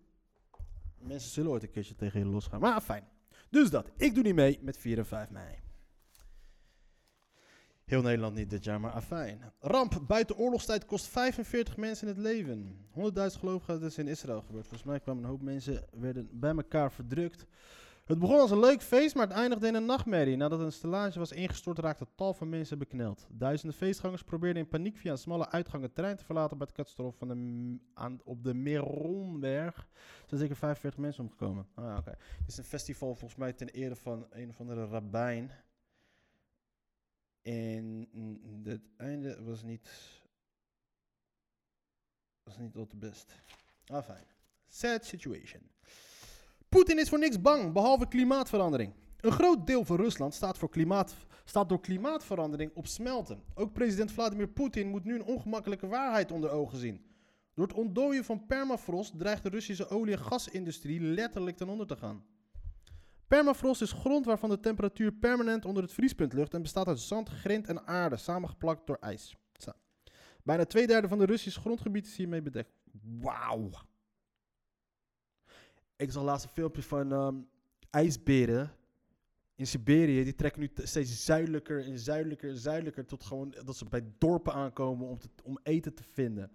Mensen 0.98 1.30
zullen 1.30 1.50
ooit 1.50 1.62
een 1.62 1.70
keertje 1.70 1.94
tegen 1.94 2.18
je 2.18 2.26
losgaan. 2.26 2.60
Maar 2.60 2.80
fijn. 2.80 3.04
Dus 3.50 3.70
dat. 3.70 3.90
Ik 3.96 4.14
doe 4.14 4.22
niet 4.22 4.34
mee 4.34 4.58
met 4.62 4.76
4 4.76 4.98
en 4.98 5.06
5 5.06 5.30
mei. 5.30 5.62
Heel 7.84 8.02
Nederland 8.02 8.34
niet 8.34 8.50
dit 8.50 8.64
jaar, 8.64 8.80
maar 8.80 8.90
afijn. 8.90 9.52
Ramp 9.60 10.02
buiten 10.06 10.36
oorlogstijd 10.36 10.84
kost 10.84 11.06
45 11.06 11.76
mensen 11.76 12.08
het 12.08 12.16
leven. 12.16 12.86
100.000 12.90 13.00
gelovigen, 13.38 13.80
dat 13.80 13.90
is 13.90 13.98
in 13.98 14.08
Israël 14.08 14.42
gebeurd. 14.42 14.66
Volgens 14.66 14.88
mij 14.90 15.00
kwamen 15.00 15.22
een 15.22 15.28
hoop 15.28 15.42
mensen 15.42 15.84
werden 15.92 16.28
bij 16.32 16.54
elkaar 16.54 16.92
verdrukt. 16.92 17.46
Het 18.04 18.18
begon 18.18 18.38
als 18.38 18.50
een 18.50 18.60
leuk 18.60 18.82
feest, 18.82 19.14
maar 19.14 19.26
het 19.26 19.36
eindigde 19.36 19.66
in 19.66 19.74
een 19.74 19.84
nachtmerrie. 19.84 20.36
Nadat 20.36 20.60
een 20.60 20.72
stellage 20.72 21.18
was 21.18 21.32
ingestort, 21.32 21.78
raakte 21.78 22.06
tal 22.14 22.34
van 22.34 22.48
mensen 22.48 22.78
bekneld. 22.78 23.26
Duizenden 23.30 23.78
feestgangers 23.78 24.22
probeerden 24.22 24.62
in 24.62 24.68
paniek 24.68 24.96
via 24.96 25.10
een 25.10 25.18
smalle 25.18 25.50
uitgang 25.50 25.82
het 25.82 25.94
terrein 25.94 26.16
te 26.16 26.24
verlaten 26.24 26.58
bij 26.58 26.66
het 26.66 26.76
katastrofe 26.76 27.18
van 27.18 27.28
de, 27.28 27.78
aan, 27.94 28.20
op 28.24 28.44
de 28.44 28.54
Meronberg. 28.54 29.76
Er 29.76 30.28
zijn 30.28 30.40
zeker 30.40 30.56
45 30.56 31.00
mensen 31.00 31.24
omgekomen. 31.24 31.66
Ah, 31.74 31.96
oké. 31.98 32.10
Het 32.10 32.48
is 32.48 32.56
een 32.56 32.64
festival 32.64 33.14
volgens 33.14 33.40
mij 33.40 33.52
ten 33.52 33.68
ere 33.68 33.96
van 33.96 34.26
een 34.30 34.48
of 34.48 34.60
andere 34.60 34.86
rabbijn. 34.86 35.50
En 37.42 38.08
het 38.64 38.88
einde 38.96 39.42
was 39.42 39.62
niet, 39.62 39.90
was 42.42 42.58
niet 42.58 42.72
tot 42.72 42.90
de 42.90 42.96
best. 42.96 43.34
Ah, 43.86 44.04
fijn. 44.04 44.26
Sad 44.66 45.04
situation. 45.04 45.73
Poetin 46.74 46.98
is 46.98 47.08
voor 47.08 47.18
niks 47.18 47.40
bang, 47.40 47.72
behalve 47.72 48.08
klimaatverandering. 48.08 48.92
Een 49.20 49.32
groot 49.32 49.66
deel 49.66 49.84
van 49.84 49.96
Rusland 49.96 50.34
staat, 50.34 50.58
voor 50.58 50.68
klimaat, 50.68 51.14
staat 51.44 51.68
door 51.68 51.80
klimaatverandering 51.80 52.70
op 52.74 52.86
smelten. 52.86 53.42
Ook 53.54 53.72
president 53.72 54.12
Vladimir 54.12 54.48
Poetin 54.48 54.88
moet 54.88 55.04
nu 55.04 55.14
een 55.14 55.24
ongemakkelijke 55.24 55.86
waarheid 55.86 56.32
onder 56.32 56.50
ogen 56.50 56.78
zien. 56.78 57.04
Door 57.54 57.66
het 57.66 57.76
ontdooien 57.76 58.24
van 58.24 58.46
permafrost 58.46 59.18
dreigt 59.18 59.42
de 59.42 59.48
Russische 59.48 59.88
olie- 59.88 60.12
en 60.12 60.18
gasindustrie 60.18 61.00
letterlijk 61.00 61.56
ten 61.56 61.68
onder 61.68 61.86
te 61.86 61.96
gaan. 61.96 62.24
Permafrost 63.28 63.82
is 63.82 63.92
grond 63.92 64.26
waarvan 64.26 64.50
de 64.50 64.60
temperatuur 64.60 65.12
permanent 65.12 65.64
onder 65.64 65.82
het 65.82 65.92
vriespunt 65.92 66.32
ligt 66.32 66.54
en 66.54 66.62
bestaat 66.62 66.88
uit 66.88 67.00
zand, 67.00 67.28
grind 67.28 67.68
en 67.68 67.86
aarde, 67.86 68.16
samengeplakt 68.16 68.86
door 68.86 68.98
ijs. 69.00 69.36
Bijna 70.42 70.64
twee 70.64 70.86
derde 70.86 71.08
van 71.08 71.18
de 71.18 71.26
Russische 71.26 71.60
grondgebied 71.60 72.06
is 72.06 72.16
hiermee 72.16 72.42
bedekt. 72.42 72.72
Wauw. 73.20 73.70
Ik 75.96 76.12
zag 76.12 76.22
laatst 76.22 76.44
een 76.44 76.52
filmpje 76.52 76.82
van 76.82 77.12
um, 77.12 77.48
ijsberen 77.90 78.72
in 79.54 79.66
Siberië. 79.66 80.24
Die 80.24 80.34
trekken 80.34 80.60
nu 80.60 80.70
steeds 80.74 81.24
zuidelijker 81.24 81.84
en 81.84 81.98
zuidelijker 81.98 82.50
en 82.50 82.58
zuidelijker 82.58 83.06
tot 83.06 83.24
gewoon 83.24 83.54
dat 83.64 83.76
ze 83.76 83.84
bij 83.84 84.12
dorpen 84.18 84.52
aankomen 84.52 85.06
om, 85.06 85.18
te, 85.18 85.28
om 85.42 85.58
eten 85.62 85.94
te 85.94 86.02
vinden. 86.02 86.50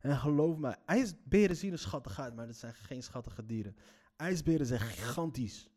En 0.00 0.16
geloof 0.16 0.56
me, 0.56 0.68
ijsberen 0.68 1.56
zien 1.56 1.72
er 1.72 1.78
schattig 1.78 2.20
uit, 2.20 2.34
maar 2.34 2.46
dat 2.46 2.56
zijn 2.56 2.74
geen 2.74 3.02
schattige 3.02 3.46
dieren. 3.46 3.76
IJsberen 4.16 4.66
zijn 4.66 4.80
gigantisch. 4.80 5.70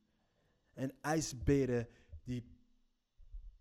En 0.74 0.94
ijsberen, 1.02 1.88
die 2.24 2.44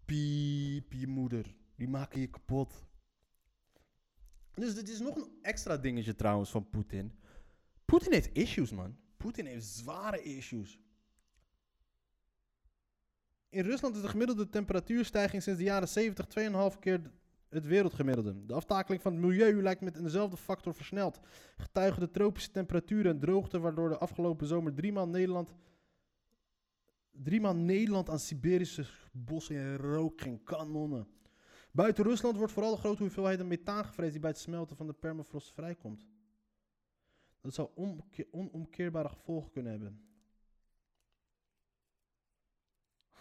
piep 0.04 0.92
je 0.92 1.06
moeder. 1.06 1.54
Die 1.76 1.88
maken 1.88 2.20
je 2.20 2.26
kapot. 2.26 2.86
Dus 4.54 4.74
dit 4.74 4.88
is 4.88 5.00
nog 5.00 5.16
een 5.16 5.38
extra 5.42 5.76
dingetje 5.76 6.14
trouwens 6.14 6.50
van 6.50 6.70
Poetin. 6.70 7.18
Poetin 7.84 8.12
heeft 8.12 8.32
issues, 8.32 8.70
man. 8.70 8.96
Poetin 9.20 9.46
heeft 9.46 9.66
zware 9.66 10.22
issues. 10.22 10.78
In 13.48 13.64
Rusland 13.64 13.96
is 13.96 14.02
de 14.02 14.08
gemiddelde 14.08 14.48
temperatuurstijging 14.48 15.42
sinds 15.42 15.58
de 15.58 15.64
jaren 15.64 15.88
70 15.88 16.26
2,5 16.72 16.78
keer 16.78 17.10
het 17.48 17.66
wereldgemiddelde. 17.66 18.46
De 18.46 18.54
aftakeling 18.54 19.02
van 19.02 19.12
het 19.12 19.20
milieu 19.20 19.62
lijkt 19.62 19.80
met 19.80 19.94
dezelfde 19.94 20.36
factor 20.36 20.74
versneld. 20.74 21.20
Getuigen 21.56 22.00
de 22.00 22.10
tropische 22.10 22.50
temperaturen 22.50 23.12
en 23.12 23.20
droogte, 23.20 23.58
waardoor 23.58 23.88
de 23.88 23.98
afgelopen 23.98 24.46
zomer 24.46 24.74
driemaal 24.74 25.08
Nederland, 25.08 25.54
Nederland 27.54 28.08
aan 28.10 28.18
Siberische 28.18 28.86
bossen 29.12 29.56
en 29.56 29.76
rook 29.76 30.20
geen 30.20 30.44
kanonnen. 30.44 31.08
Buiten 31.72 32.04
Rusland 32.04 32.36
wordt 32.36 32.52
vooral 32.52 32.72
de 32.72 32.80
grote 32.80 33.02
hoeveelheid 33.02 33.46
methaan 33.46 33.84
gevreesd 33.84 34.12
die 34.12 34.20
bij 34.20 34.30
het 34.30 34.38
smelten 34.38 34.76
van 34.76 34.86
de 34.86 34.92
permafrost 34.92 35.52
vrijkomt. 35.52 36.06
Dat 37.40 37.54
zou 37.54 37.68
omke- 37.74 38.28
onomkeerbare 38.30 39.08
gevolgen 39.08 39.50
kunnen 39.50 39.72
hebben. 39.72 40.04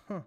Huh. 0.07 0.23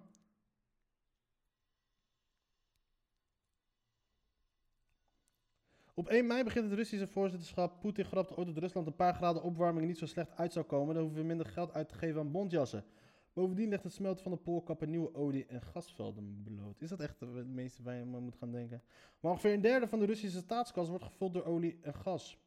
Op 5.94 6.09
1 6.09 6.26
mei 6.26 6.44
begint 6.44 6.64
het 6.64 6.74
Russische 6.74 7.07
voorzitterschap. 7.07 7.81
Poetin 7.81 8.05
grapte 8.05 8.37
ooit 8.37 8.46
dat 8.46 8.57
Rusland 8.59 8.87
een 8.87 8.96
paar 8.96 9.14
graden 9.14 9.42
opwarming 9.42 9.87
niet 9.87 9.98
zo 9.98 10.07
slecht 10.07 10.37
uit 10.37 10.52
zou 10.52 10.64
komen. 10.64 10.94
Dan 10.94 11.02
hoeven 11.02 11.20
we 11.20 11.26
minder 11.26 11.46
geld 11.46 11.72
uit 11.72 11.88
te 11.88 11.94
geven 11.94 12.20
aan 12.20 12.31
bondjassen. 12.31 12.85
Bovendien 13.33 13.68
legt 13.68 13.83
het 13.83 13.92
smelten 13.92 14.22
van 14.22 14.33
de 14.33 14.38
poolkappen 14.38 14.90
nieuwe 14.90 15.14
olie- 15.14 15.46
en 15.46 15.62
gasvelden 15.62 16.42
bloot. 16.44 16.81
Is 16.81 16.88
dat 16.88 17.00
echt 17.00 17.20
het 17.20 17.46
meeste 17.46 17.83
waar 17.83 17.94
je 17.94 18.05
moet 18.05 18.37
gaan 18.37 18.50
denken? 18.50 18.83
Maar 19.20 19.31
ongeveer 19.31 19.52
een 19.52 19.61
derde 19.61 19.88
van 19.88 19.98
de 19.98 20.07
Russische 20.07 20.38
staatskas 20.38 20.88
wordt 20.88 21.05
gevuld 21.05 21.33
door 21.33 21.44
olie 21.44 21.78
en 21.83 21.94
gas. 21.94 22.41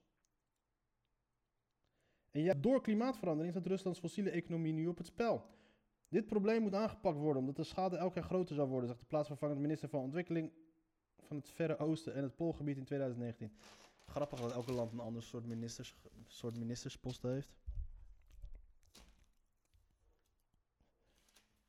En 2.36 2.62
door 2.62 2.82
klimaatverandering 2.82 3.54
staat 3.54 3.66
Ruslands 3.66 4.00
fossiele 4.00 4.30
economie 4.30 4.74
nu 4.74 4.88
op 4.88 4.98
het 4.98 5.08
spel. 5.08 5.46
Dit 6.10 6.26
probleem 6.26 6.62
moet 6.62 6.74
aangepakt 6.74 7.18
worden 7.18 7.40
omdat 7.42 7.56
de 7.56 7.64
schade 7.64 7.98
elk 7.98 8.14
jaar 8.14 8.24
groter 8.24 8.56
zou 8.56 8.70
worden, 8.70 8.88
zegt 8.88 9.00
de 9.00 9.06
plaatsvervangend 9.06 9.60
minister 9.60 9.90
van 9.90 10.00
Ontwikkeling 10.00 10.52
van 11.20 11.38
het 11.38 11.50
Verre 11.50 11.78
Oosten 11.78 12.14
en 12.14 12.24
het 12.24 12.36
Poolgebied 12.36 12.78
in 12.78 12.84
2019. 12.84 13.52
Grappig 14.06 14.40
dat 14.40 14.52
elke 14.52 14.72
land 14.72 14.92
een 14.92 15.00
ander 15.00 15.24
soort, 15.24 15.46
ministers, 15.46 15.96
soort 16.28 16.58
ministersposten 16.58 17.32
heeft. 17.32 17.56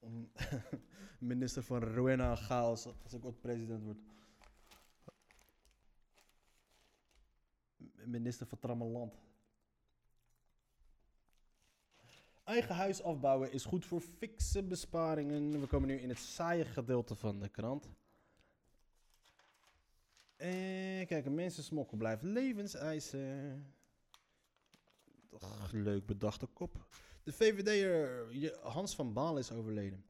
Minister 1.18 1.62
van 1.62 1.83
Rowena 1.83 2.31
en 2.31 2.37
Chaos 2.37 2.87
als 3.02 3.12
ik 3.12 3.24
ooit 3.24 3.40
president 3.40 3.83
word. 3.83 3.98
Minister 8.05 8.46
van 8.46 8.59
Trammeland. 8.59 9.18
Eigen 12.47 12.75
huis 12.75 13.03
afbouwen 13.03 13.53
is 13.53 13.65
goed 13.65 13.87
voor 13.87 14.01
fikse 14.01 14.63
besparingen. 14.63 15.61
We 15.61 15.67
komen 15.67 15.89
nu 15.89 16.01
in 16.01 16.09
het 16.09 16.19
saaie 16.19 16.65
gedeelte 16.65 17.15
van 17.15 17.41
de 17.41 17.49
krant. 17.49 17.89
En 20.37 21.07
kijk, 21.07 21.27
een 21.27 21.35
mensensmokkel 21.35 21.97
blijft 21.97 22.23
levenseisen. 22.23 23.75
Leuk 25.73 26.07
bedachte 26.07 26.47
kop. 26.47 26.87
De 27.23 27.33
VVD'er 27.33 28.61
Hans 28.63 28.95
van 28.95 29.13
Balen 29.13 29.39
is 29.39 29.53
overleden. 29.53 30.05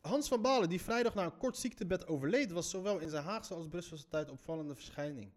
Hans 0.00 0.28
van 0.28 0.42
Balen, 0.42 0.68
die 0.68 0.82
vrijdag 0.82 1.14
na 1.14 1.24
een 1.24 1.36
kort 1.36 1.56
ziektebed 1.56 2.06
overleed, 2.06 2.50
was 2.50 2.70
zowel 2.70 2.98
in 2.98 3.08
zijn 3.08 3.24
Haagse 3.24 3.54
als 3.54 3.68
Brusselse 3.68 4.08
tijd 4.08 4.30
opvallende 4.30 4.74
verschijning. 4.74 5.32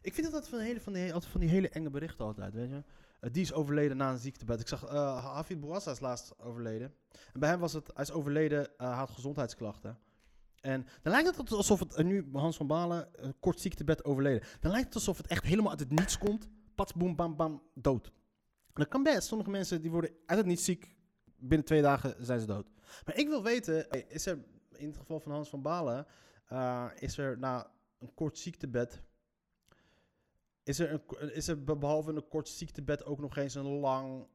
Ik 0.00 0.14
vind 0.14 0.32
dat 0.32 0.48
van, 0.48 0.58
hele, 0.58 0.80
van, 0.80 0.92
die, 0.92 1.12
altijd 1.12 1.32
van 1.32 1.40
die 1.40 1.50
hele 1.50 1.68
enge 1.68 1.90
berichten 1.90 2.24
altijd, 2.24 2.54
weet 2.54 2.70
je. 2.70 2.82
Eh, 3.22 3.32
die 3.32 3.42
is 3.42 3.52
overleden 3.52 3.96
na 3.96 4.10
een 4.10 4.18
ziektebed. 4.18 4.60
Ik 4.60 4.68
zag, 4.68 4.84
eh 4.84 5.24
Hafid 5.24 5.60
Bouassa 5.60 5.90
is 5.90 6.00
laatst 6.00 6.38
overleden. 6.38 6.94
En 7.32 7.40
bij 7.40 7.48
hem 7.48 7.60
was 7.60 7.72
het, 7.72 7.90
hij 7.94 8.04
is 8.04 8.10
overleden, 8.10 8.68
hij 8.76 8.88
had 8.88 9.10
gezondheidsklachten. 9.10 9.98
En 10.60 10.86
dan 11.02 11.12
lijkt 11.12 11.36
het 11.36 11.52
alsof 11.52 11.78
het, 11.78 12.02
nu 12.02 12.28
Hans 12.32 12.56
van 12.56 12.66
Balen, 12.66 13.08
een 13.12 13.34
kort 13.40 13.60
ziektebed 13.60 14.04
overleden. 14.04 14.48
Dan 14.60 14.70
lijkt 14.70 14.86
het 14.86 14.94
alsof 14.94 15.16
het 15.16 15.26
echt 15.26 15.44
helemaal 15.44 15.70
uit 15.70 15.80
het 15.80 15.90
niets 15.90 16.18
komt. 16.18 16.48
Pats, 16.74 16.92
boem, 16.92 17.16
bam, 17.16 17.36
bam, 17.36 17.62
dood. 17.74 18.06
En 18.66 18.72
dat 18.72 18.88
kan 18.88 19.02
best. 19.02 19.28
Sommige 19.28 19.50
mensen 19.50 19.82
die 19.82 19.90
worden 19.90 20.10
uit 20.26 20.38
het 20.38 20.48
niets 20.48 20.64
ziek. 20.64 20.94
Binnen 21.36 21.66
twee 21.66 21.82
dagen 21.82 22.14
zijn 22.18 22.40
ze 22.40 22.46
dood. 22.46 22.70
Maar 23.04 23.16
ik 23.16 23.28
wil 23.28 23.42
weten, 23.42 23.90
is 24.08 24.26
er 24.26 24.38
in 24.76 24.88
het 24.88 24.96
geval 24.96 25.20
van 25.20 25.32
Hans 25.32 25.48
van 25.48 25.62
Balen, 25.62 26.06
is 26.98 27.18
er 27.18 27.38
na 27.38 27.70
een 27.98 28.14
kort 28.14 28.38
ziektebed, 28.38 29.02
is 30.62 30.78
er, 30.78 30.92
een, 30.92 31.34
is 31.34 31.48
er 31.48 31.64
be- 31.64 31.76
behalve 31.76 32.12
een 32.12 32.28
kort 32.28 32.48
ziektebed 32.48 33.04
ook 33.04 33.18
nog 33.18 33.36
eens 33.36 33.54
een 33.54 33.66
lang 33.66 34.26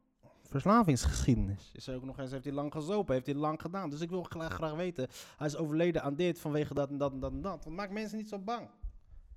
verslavingsgeschiedenis? 0.43 1.71
Is 1.73 1.87
er 1.87 1.95
ook 1.95 2.03
nog 2.03 2.19
eens, 2.19 2.31
heeft 2.31 2.43
hij 2.43 2.53
lang 2.53 2.71
gezopen, 2.71 3.13
heeft 3.13 3.25
hij 3.25 3.35
lang 3.35 3.61
gedaan? 3.61 3.89
Dus 3.89 4.01
ik 4.01 4.09
wil 4.09 4.23
graag, 4.23 4.53
graag 4.53 4.73
weten, 4.73 5.07
hij 5.37 5.47
is 5.47 5.55
overleden 5.55 6.03
aan 6.03 6.15
dit 6.15 6.39
vanwege 6.39 6.73
dat 6.73 6.89
en 6.89 6.97
dat 6.97 7.11
en 7.11 7.19
dat 7.19 7.31
en 7.31 7.41
dat. 7.41 7.63
Want 7.63 7.75
maak 7.75 7.91
mensen 7.91 8.17
niet 8.17 8.29
zo 8.29 8.39
bang. 8.39 8.69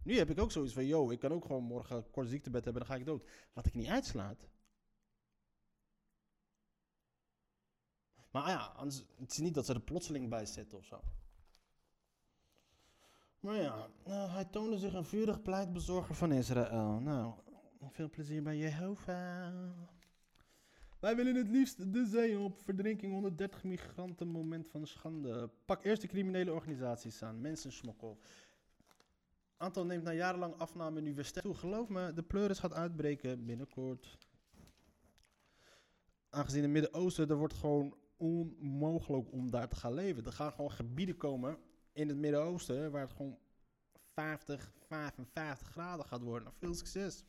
Nu 0.02 0.16
heb 0.16 0.30
ik 0.30 0.40
ook 0.40 0.52
zoiets 0.52 0.72
van, 0.72 0.86
yo, 0.86 1.10
ik 1.10 1.18
kan 1.18 1.32
ook 1.32 1.44
gewoon 1.44 1.62
morgen 1.62 1.96
een 1.96 2.10
kort 2.10 2.28
ziektebed 2.28 2.64
hebben 2.64 2.82
en 2.82 2.88
dan 2.88 2.96
ga 2.96 3.02
ik 3.02 3.06
dood. 3.08 3.28
Wat 3.52 3.66
ik 3.66 3.74
niet 3.74 3.88
uitslaat. 3.88 4.48
Maar 8.30 8.48
ja, 8.48 8.72
anders, 8.76 9.04
het 9.18 9.32
is 9.32 9.38
niet 9.38 9.54
dat 9.54 9.66
ze 9.66 9.74
er 9.74 9.80
plotseling 9.80 10.28
bij 10.28 10.46
zitten 10.46 10.78
of 10.78 10.84
zo. 10.84 11.00
Maar 13.40 13.56
ja, 13.56 13.88
nou, 14.04 14.30
hij 14.30 14.44
toonde 14.44 14.78
zich 14.78 14.92
een 14.92 15.04
vurig 15.04 15.42
pleitbezorger 15.42 16.14
van 16.14 16.32
Israël. 16.32 17.00
Nou, 17.00 17.34
veel 17.90 18.10
plezier 18.10 18.42
bij 18.42 18.56
Jehovah. 18.56 19.70
Wij 20.98 21.16
willen 21.16 21.34
het 21.34 21.48
liefst 21.48 21.92
de 21.92 22.06
zee 22.06 22.38
op. 22.38 22.60
Verdrinking 22.62 23.12
130 23.12 23.64
migranten, 23.64 24.28
moment 24.28 24.68
van 24.68 24.86
schande. 24.86 25.50
Pak 25.64 25.84
eerst 25.84 26.02
de 26.02 26.08
criminele 26.08 26.52
organisaties 26.52 27.22
aan. 27.22 27.40
Mensensmokkel. 27.40 28.18
Aantal 29.56 29.84
neemt 29.84 30.04
na 30.04 30.12
jarenlang 30.12 30.54
afname 30.58 31.00
nu 31.00 31.14
weer 31.14 31.24
sterk 31.24 31.44
toe. 31.44 31.54
Geloof 31.54 31.88
me, 31.88 32.12
de 32.12 32.22
pleuris 32.22 32.58
gaat 32.58 32.74
uitbreken 32.74 33.46
binnenkort. 33.46 34.18
Aangezien 36.30 36.62
het 36.62 36.70
Midden-Oosten, 36.70 37.28
er 37.28 37.36
wordt 37.36 37.54
gewoon 37.54 37.94
onmogelijk 38.16 39.32
om 39.32 39.50
daar 39.50 39.68
te 39.68 39.76
gaan 39.76 39.94
leven. 39.94 40.24
Er 40.24 40.32
gaan 40.32 40.52
gewoon 40.52 40.70
gebieden 40.70 41.16
komen 41.16 41.58
in 42.00 42.08
het 42.08 42.16
Midden-Oosten 42.16 42.90
waar 42.90 43.02
het 43.02 43.12
gewoon 43.12 43.38
50, 44.14 44.72
55 44.86 45.68
graden 45.68 46.06
gaat 46.06 46.22
worden. 46.22 46.44
Nou, 46.44 46.56
veel 46.58 46.74
succes. 46.74 47.24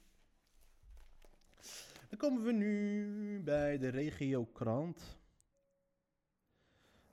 Dan 2.10 2.18
komen 2.18 2.44
we 2.44 2.52
nu 2.52 3.42
bij 3.44 3.78
de 3.78 3.88
regiokrant. 3.88 5.20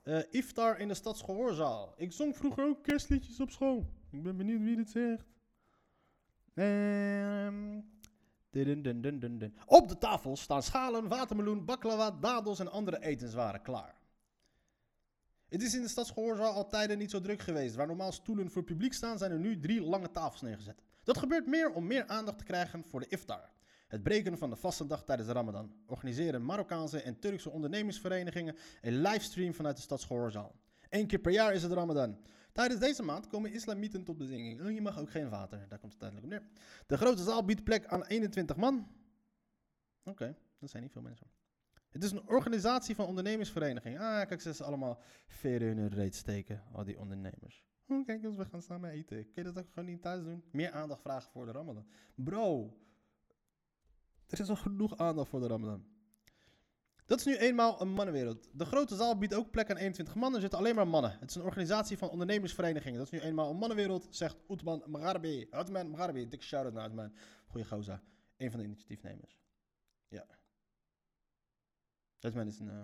Eh 0.03 0.21
Iftar 0.29 0.79
in 0.79 0.87
de 0.87 0.93
stadsgehoorzaal. 0.93 1.93
Ik 1.97 2.11
zong 2.11 2.37
vroeger 2.37 2.65
ook 2.65 2.83
kerstliedjes 2.83 3.39
op 3.39 3.49
school. 3.49 3.93
Ik 4.09 4.23
ben 4.23 4.37
benieuwd 4.37 4.61
wie 4.61 4.75
dit 4.75 4.89
zegt. 4.89 5.25
Dun, 8.49 8.81
dun, 8.81 9.01
dun, 9.01 9.19
dun. 9.19 9.57
Op 9.65 9.87
de 9.87 9.97
tafel 9.97 10.37
staan 10.37 10.63
schalen, 10.63 11.07
watermeloen, 11.07 11.65
baklava, 11.65 12.11
dadels 12.11 12.59
en 12.59 12.71
andere 12.71 13.01
etenswaren 13.01 13.61
klaar. 13.61 13.98
Het 15.49 15.61
is 15.61 15.75
in 15.75 15.81
de 15.81 15.87
stadsgehoorzaal 15.87 16.53
al 16.53 16.67
tijden 16.67 16.97
niet 16.97 17.11
zo 17.11 17.21
druk 17.21 17.41
geweest. 17.41 17.75
Waar 17.75 17.87
normaal 17.87 18.11
stoelen 18.11 18.51
voor 18.51 18.63
publiek 18.63 18.93
staan, 18.93 19.17
zijn 19.17 19.31
er 19.31 19.39
nu 19.39 19.59
drie 19.59 19.81
lange 19.81 20.11
tafels 20.11 20.41
neergezet. 20.41 20.81
Dat 21.03 21.17
gebeurt 21.17 21.47
meer 21.47 21.71
om 21.71 21.87
meer 21.87 22.07
aandacht 22.07 22.37
te 22.37 22.43
krijgen 22.43 22.83
voor 22.83 22.99
de 22.99 23.07
iftar. 23.07 23.49
Het 23.87 24.03
breken 24.03 24.37
van 24.37 24.49
de 24.49 24.55
vaste 24.55 24.85
dag 24.85 25.03
tijdens 25.03 25.27
de 25.27 25.33
Ramadan. 25.33 25.73
Organiseren 25.85 26.45
Marokkaanse 26.45 27.01
en 27.01 27.19
Turkse 27.19 27.49
ondernemingsverenigingen 27.49 28.55
een 28.81 29.01
livestream 29.01 29.53
vanuit 29.53 29.75
de 29.75 29.81
stadsgehoorzaal. 29.81 30.55
Eén 30.89 31.07
keer 31.07 31.19
per 31.19 31.31
jaar 31.31 31.53
is 31.53 31.63
het 31.63 31.71
Ramadan. 31.71 32.17
Tijdens 32.51 32.79
deze 32.79 33.03
maand 33.03 33.27
komen 33.27 33.53
islamieten 33.53 34.03
tot 34.03 34.17
bezinging. 34.17 34.61
Oh, 34.61 34.71
je 34.71 34.81
mag 34.81 34.99
ook 34.99 35.11
geen 35.11 35.29
water, 35.29 35.65
daar 35.69 35.79
komt 35.79 35.93
het 35.93 36.01
uiteindelijk 36.01 36.43
op 36.43 36.49
neer. 36.53 36.63
De 36.85 36.97
grote 36.97 37.23
zaal 37.23 37.45
biedt 37.45 37.63
plek 37.63 37.85
aan 37.85 38.05
21 38.05 38.55
man. 38.55 38.87
Oké, 40.03 40.35
dat 40.59 40.69
zijn 40.69 40.83
niet 40.83 40.91
veel 40.91 41.01
mensen. 41.01 41.27
Het 41.89 42.03
is 42.03 42.11
een 42.11 42.27
organisatie 42.27 42.95
van 42.95 43.05
ondernemingsverenigingen. 43.05 43.99
Ah, 43.99 44.27
kijk, 44.27 44.41
ze 44.41 44.53
zijn 44.53 44.67
allemaal 44.67 45.01
veren 45.27 45.69
in 45.69 45.77
hun 45.77 45.89
reet 45.89 46.15
steken, 46.15 46.63
al 46.71 46.83
die 46.83 46.99
ondernemers. 46.99 47.63
Oh, 47.87 48.05
kijk 48.05 48.23
eens, 48.23 48.35
we 48.35 48.45
gaan 48.45 48.61
samen 48.61 48.89
eten. 48.89 49.23
Kun 49.23 49.43
je 49.43 49.51
dat 49.51 49.63
ook 49.63 49.69
gewoon 49.73 49.89
niet 49.89 50.01
thuis 50.01 50.23
doen? 50.23 50.43
Meer 50.51 50.71
aandacht 50.71 51.01
vragen 51.01 51.31
voor 51.31 51.45
de 51.45 51.51
Ramadan. 51.51 51.85
Bro, 52.15 52.77
er 54.27 54.39
is 54.39 54.49
al 54.49 54.55
genoeg 54.55 54.97
aandacht 54.97 55.29
voor 55.29 55.39
de 55.39 55.47
Ramadan. 55.47 55.85
Dat 57.05 57.19
is 57.19 57.25
nu 57.25 57.35
eenmaal 57.37 57.81
een 57.81 57.89
mannenwereld. 57.89 58.49
De 58.53 58.65
grote 58.65 58.95
zaal 58.95 59.17
biedt 59.17 59.33
ook 59.33 59.51
plek 59.51 59.69
aan 59.69 59.77
21 59.77 60.15
man. 60.15 60.35
Er 60.35 60.41
zitten 60.41 60.59
alleen 60.59 60.75
maar 60.75 60.87
mannen. 60.87 61.17
Het 61.19 61.29
is 61.29 61.35
een 61.35 61.41
organisatie 61.41 61.97
van 61.97 62.09
ondernemingsverenigingen. 62.09 62.97
Dat 62.97 63.13
is 63.13 63.19
nu 63.19 63.27
eenmaal 63.27 63.49
een 63.49 63.57
mannenwereld, 63.57 64.07
zegt 64.09 64.37
Oetman 64.47 64.83
Mgarbi. 64.85 65.47
Oetman 65.51 65.89
Mgarbi, 65.89 66.27
dik 66.27 66.43
shout-out 66.43 66.73
naar 66.73 66.85
Oetman. 66.85 67.13
Goeie 67.47 67.67
gozer. 67.67 68.01
Een 68.37 68.51
van 68.51 68.59
de 68.59 68.65
initiatiefnemers. 68.65 69.39
Ja. 70.07 70.25
Oetman 72.25 72.47
is 72.47 72.59
een, 72.59 72.69
eh, 72.69 72.81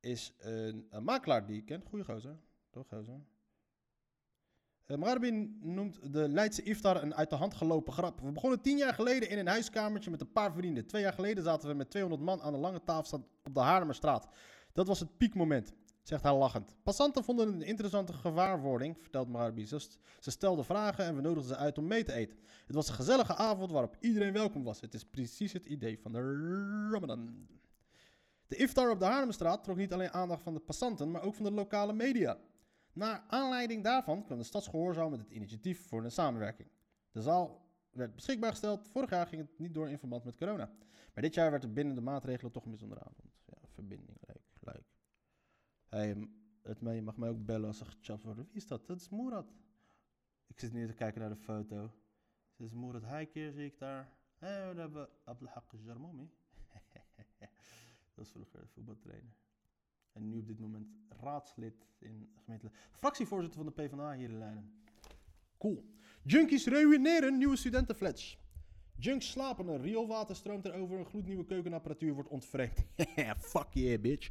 is 0.00 0.34
een, 0.38 0.88
makelaar 1.00 1.46
die 1.46 1.56
ik 1.56 1.66
ken. 1.66 1.82
Goeie 1.88 2.04
gozer. 2.04 2.36
Toch 2.70 2.88
gozer. 2.88 3.20
Uh, 4.86 4.96
Mgarbi 4.96 5.30
noemt 5.60 6.12
de 6.12 6.28
Leidse 6.28 6.62
iftar 6.62 7.02
een 7.02 7.14
uit 7.14 7.30
de 7.30 7.36
hand 7.36 7.54
gelopen 7.54 7.92
grap. 7.92 8.20
We 8.20 8.32
begonnen 8.32 8.60
tien 8.60 8.76
jaar 8.76 8.94
geleden 8.94 9.28
in 9.28 9.38
een 9.38 9.46
huiskamertje 9.46 10.10
met 10.10 10.20
een 10.20 10.32
paar 10.32 10.52
vrienden. 10.52 10.86
Twee 10.86 11.02
jaar 11.02 11.12
geleden 11.12 11.44
zaten 11.44 11.68
we 11.68 11.74
met 11.74 11.90
200 11.90 12.22
man 12.22 12.42
aan 12.42 12.54
een 12.54 12.60
lange 12.60 12.84
tafel 12.84 13.28
op 13.44 13.54
de 13.54 13.60
Haarlemmerstraat. 13.60 14.28
Dat 14.72 14.86
was 14.86 15.00
het 15.00 15.16
piekmoment, 15.16 15.72
zegt 16.02 16.22
hij 16.22 16.34
lachend. 16.34 16.76
Passanten 16.82 17.24
vonden 17.24 17.46
het 17.46 17.54
een 17.54 17.62
interessante 17.62 18.12
gewaarwording, 18.12 18.98
vertelt 19.00 19.28
Mgarbi. 19.28 19.66
Ze, 19.66 19.80
ze 20.20 20.30
stelden 20.30 20.64
vragen 20.64 21.04
en 21.04 21.16
we 21.16 21.20
nodigden 21.20 21.54
ze 21.54 21.56
uit 21.56 21.78
om 21.78 21.86
mee 21.86 22.04
te 22.04 22.12
eten. 22.12 22.38
Het 22.66 22.74
was 22.74 22.88
een 22.88 22.94
gezellige 22.94 23.34
avond 23.34 23.70
waarop 23.70 23.96
iedereen 24.00 24.32
welkom 24.32 24.64
was. 24.64 24.80
Het 24.80 24.94
is 24.94 25.04
precies 25.04 25.52
het 25.52 25.66
idee 25.66 25.98
van 25.98 26.12
de 26.12 26.18
Ramadan. 26.90 27.46
De 28.46 28.56
iftar 28.56 28.90
op 28.90 28.98
de 28.98 29.04
Haarlemmerstraat 29.04 29.64
trok 29.64 29.76
niet 29.76 29.92
alleen 29.92 30.12
aandacht 30.12 30.42
van 30.42 30.54
de 30.54 30.60
passanten, 30.60 31.10
maar 31.10 31.22
ook 31.22 31.34
van 31.34 31.44
de 31.44 31.52
lokale 31.52 31.92
media. 31.92 32.38
Naar 32.92 33.24
aanleiding 33.28 33.84
daarvan 33.84 34.24
kwam 34.24 34.38
de 34.38 34.44
Stadsgehoorzaal 34.44 35.10
met 35.10 35.18
het 35.18 35.30
initiatief 35.30 35.86
voor 35.88 36.04
een 36.04 36.10
samenwerking. 36.10 36.68
De 37.12 37.22
zaal 37.22 37.62
werd 37.90 38.14
beschikbaar 38.14 38.50
gesteld. 38.50 38.88
Vorig 38.88 39.10
jaar 39.10 39.26
ging 39.26 39.40
het 39.42 39.58
niet 39.58 39.74
door 39.74 39.88
in 39.88 39.98
verband 39.98 40.24
met 40.24 40.36
corona. 40.36 40.70
Maar 41.14 41.22
dit 41.22 41.34
jaar 41.34 41.50
werd 41.50 41.62
er 41.62 41.72
binnen 41.72 41.94
de 41.94 42.00
maatregelen 42.00 42.52
toch 42.52 42.64
bijzondere 42.64 43.00
avond. 43.00 43.32
Ja, 43.46 43.56
verbinding, 43.74 44.18
leuk, 44.26 44.42
leuk. 44.60 44.84
M- 45.92 46.28
het, 46.62 46.80
me- 46.80 46.92
je 46.94 47.02
mag 47.02 47.16
mij 47.16 47.28
ook 47.28 47.44
bellen 47.44 47.66
als 47.68 47.80
er 47.80 47.86
gechapt 47.86 48.24
wordt. 48.24 48.38
Wie 48.38 48.48
is 48.52 48.66
dat? 48.66 48.86
Dat 48.86 49.00
is 49.00 49.08
Moerad. 49.08 49.54
Ik 50.46 50.60
zit 50.60 50.72
nu 50.72 50.86
te 50.86 50.92
kijken 50.94 51.20
naar 51.20 51.30
de 51.30 51.36
foto. 51.36 51.92
Dit 52.56 52.66
is 52.66 52.72
Moerad 52.72 53.02
Heikeer, 53.02 53.52
zie 53.52 53.64
ik 53.64 53.78
daar. 53.78 54.12
Hey, 54.38 54.50
daar 54.58 54.76
hebben 54.76 55.02
we 55.02 55.08
Abdelhak 55.24 55.72
Jarmomi. 55.84 56.30
dat 58.14 58.24
is 58.24 58.30
vroeger 58.30 58.60
een 58.60 58.68
voetbaltrainer. 58.68 59.36
En 60.12 60.28
nu 60.28 60.38
op 60.38 60.46
dit 60.46 60.58
moment 60.58 60.88
raadslid 61.08 61.86
in 61.98 62.20
de 62.34 62.40
gemeente. 62.40 62.70
Fractievoorzitter 62.92 63.64
van 63.64 63.72
de 63.74 63.82
PvdA 63.82 64.12
hier 64.14 64.30
in 64.30 64.38
Leiden. 64.38 64.72
Cool. 65.58 65.84
Junkies 66.22 66.66
ruïneren 66.66 67.38
nieuwe 67.38 67.56
studentenflats. 67.56 68.38
Junks 68.96 69.30
slapen 69.30 69.68
er. 69.68 69.80
Rioolwater 69.80 70.36
stroomt 70.36 70.64
erover. 70.64 70.98
Een 70.98 71.06
gloednieuwe 71.06 71.44
keukenapparatuur 71.44 72.12
wordt 72.14 72.28
ontvreemd. 72.28 72.86
Fuck 73.52 73.72
yeah, 73.72 74.00
bitch. 74.00 74.30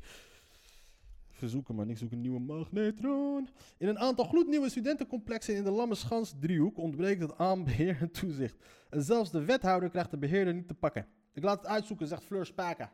Verzoeken, 1.42 1.76
man. 1.76 1.90
Ik 1.90 1.98
zoek 1.98 2.12
een 2.12 2.22
nieuwe 2.22 2.40
magnetron. 2.40 3.48
In 3.78 3.88
een 3.88 4.00
aantal 4.00 4.26
gloednieuwe 4.26 4.70
studentencomplexen 4.70 5.56
in 5.56 5.64
de 5.64 5.72
Lammerschans 5.72 6.34
driehoek 6.40 6.78
ontbreekt 6.78 7.22
het 7.22 7.38
aanbeheer 7.38 7.98
en 8.00 8.12
toezicht. 8.12 8.56
En 8.90 9.04
zelfs 9.04 9.32
de 9.32 9.46
wethouder 9.46 9.90
krijgt 9.90 10.12
de 10.12 10.18
beheerder 10.18 10.54
niet 10.54 10.68
te 10.68 10.74
pakken. 10.74 11.08
Ik 11.34 11.44
laat 11.44 11.58
het 11.58 11.68
uitzoeken, 11.68 12.08
zegt 12.08 12.24
Fleur 12.24 12.46
Spaken. 12.46 12.90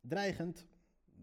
Dreigend. 0.00 0.66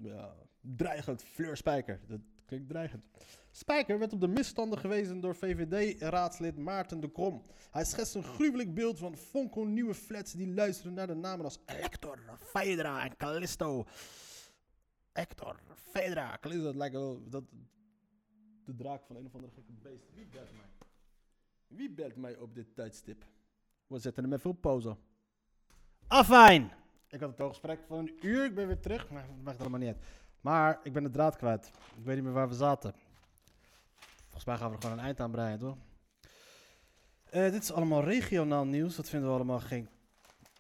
Ja, 0.02 0.34
dreigend. 0.62 1.24
Fleur 1.24 1.58
Spijker. 1.58 2.00
Dat 2.08 2.20
klinkt 2.46 2.70
dreigend. 2.70 3.04
Spijker 3.52 4.00
werd 4.00 4.14
op 4.14 4.22
de 4.22 4.28
misstanden 4.28 4.80
gewezen 4.80 5.20
door 5.20 5.36
VVD-raadslid 5.36 6.58
Maarten 6.58 7.00
de 7.00 7.12
Krom. 7.12 7.46
Hij 7.72 7.86
schetst 7.86 8.16
een 8.16 8.24
gruwelijk 8.24 8.74
beeld 8.74 9.00
van 9.00 9.18
fonkelnieuwe 9.18 9.94
flats 9.94 10.34
die 10.34 10.54
luisteren 10.54 10.94
naar 10.94 11.08
de 11.08 11.16
namen 11.16 11.46
als 11.46 11.60
Elector, 11.66 12.20
Phaedra 12.38 13.04
en 13.04 13.18
Callisto. 13.18 13.86
Hector, 15.14 15.60
Phaedra, 15.76 16.38
Callisto, 16.42 16.64
dat 16.64 16.76
lijkt 16.76 16.96
wel 16.96 17.30
dat, 17.30 17.44
de 18.66 18.76
draak 18.76 19.06
van 19.06 19.16
een 19.16 19.26
of 19.26 19.34
andere 19.34 19.54
gekke 19.54 19.72
beest. 19.72 20.14
Wie 20.14 20.26
belt 20.26 20.52
mij? 20.52 20.88
Wie 21.68 21.90
belt 21.90 22.16
mij 22.16 22.38
op 22.38 22.56
dit 22.56 22.76
tijdstip? 22.76 23.26
We 23.88 24.00
zetten 24.00 24.24
hem 24.24 24.34
even 24.34 24.50
op 24.50 24.62
pauze. 24.62 24.98
Afijn! 26.08 26.72
Ik 27.08 27.20
had 27.20 27.30
het 27.30 27.40
al 27.40 27.50
gesprek 27.50 27.80
van 27.88 27.98
een 27.98 28.18
uur, 28.22 28.46
ik 28.46 28.56
ben 28.56 28.68
weer 28.68 28.80
terug, 28.80 29.10
maar 29.10 29.28
dat 29.28 29.44
maakt 29.44 29.60
allemaal 29.60 29.80
niet 29.80 29.88
uit. 29.88 30.04
Maar 30.42 30.80
ik 30.84 30.94
ben 30.94 31.04
de 31.04 31.10
draad 31.10 31.36
kwijt. 31.36 31.72
Ik 31.98 32.04
weet 32.04 32.16
niet 32.16 32.24
meer 32.24 32.34
waar 32.34 32.48
we 32.48 32.56
zaten. 32.56 32.94
Volgens 34.24 34.46
mij 34.46 34.58
gaan 34.58 34.70
we 34.70 34.76
er 34.76 34.82
gewoon 34.82 34.98
een 34.98 35.04
eind 35.04 35.20
aan 35.20 35.32
breien, 35.32 35.60
toch? 35.60 35.78
Eh, 37.24 37.52
dit 37.52 37.64
is 37.64 37.72
allemaal 37.72 38.04
regionaal 38.04 38.66
nieuws. 38.66 38.96
Dat 38.96 39.10
vinden 39.10 39.30
we 39.30 39.36
allemaal 39.36 39.60
geen 39.60 39.90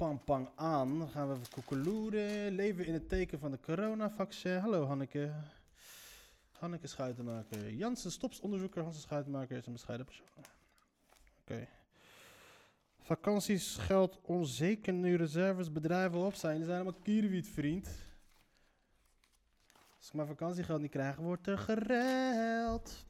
pang-pang 0.03 0.49
aan. 0.55 0.99
Dan 0.99 1.09
gaan 1.09 1.27
we 1.27 1.33
even 1.33 1.49
koekeloeren. 1.49 2.51
Leven 2.51 2.85
in 2.85 2.93
het 2.93 3.09
teken 3.09 3.39
van 3.39 3.51
de 3.51 3.59
coronavaccin. 3.59 4.57
Hallo 4.57 4.85
Hanneke. 4.85 5.31
Hanneke 6.51 6.87
Schuitenmaker. 6.87 7.73
Jansen 7.73 8.11
Stops 8.11 8.39
onderzoeker. 8.39 8.83
Hansen 8.83 9.01
Schuitenmaker 9.01 9.57
is 9.57 9.65
een 9.65 9.73
bescheiden 9.73 10.05
persoon. 10.05 10.27
Oké. 11.41 11.67
Vakanties 13.01 13.75
geld 13.75 14.19
onzeker 14.21 14.93
nu 14.93 15.15
reserves 15.15 15.71
bedrijven 15.71 16.19
op 16.19 16.33
zijn. 16.33 16.55
Die 16.55 16.65
zijn 16.65 16.81
allemaal 16.81 17.01
kierwiet, 17.03 17.47
vriend. 17.47 17.87
Als 19.97 20.07
ik 20.07 20.13
mijn 20.13 20.27
vakantiegeld 20.27 20.81
niet 20.81 20.91
krijg, 20.91 21.15
wordt 21.15 21.47
er 21.47 21.57
gereld. 21.57 23.05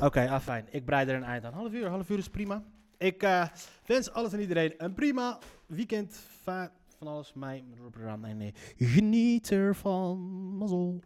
Oké, 0.00 0.28
afijn. 0.28 0.66
Ik 0.70 0.84
breid 0.84 1.08
er 1.08 1.14
een 1.14 1.24
eind 1.24 1.44
aan. 1.44 1.52
Half 1.52 1.72
uur, 1.72 1.88
half 1.88 2.08
uur 2.08 2.18
is 2.18 2.30
prima. 2.30 2.64
Ik 3.02 3.22
eh, 3.22 3.48
wens 3.86 4.10
alles 4.12 4.32
en 4.32 4.40
iedereen 4.40 4.74
een 4.76 4.94
prima 4.94 5.38
weekend. 5.66 6.20
Va- 6.42 6.72
van 6.98 7.06
alles, 7.06 7.32
mij, 7.34 7.64
met 7.68 7.78
Rob 7.78 7.96
Ram. 7.96 8.20
Nee, 8.20 8.34
nee. 8.34 8.54
Geniet 8.76 9.50
ervan. 9.50 10.18
Mazzel. 10.56 11.00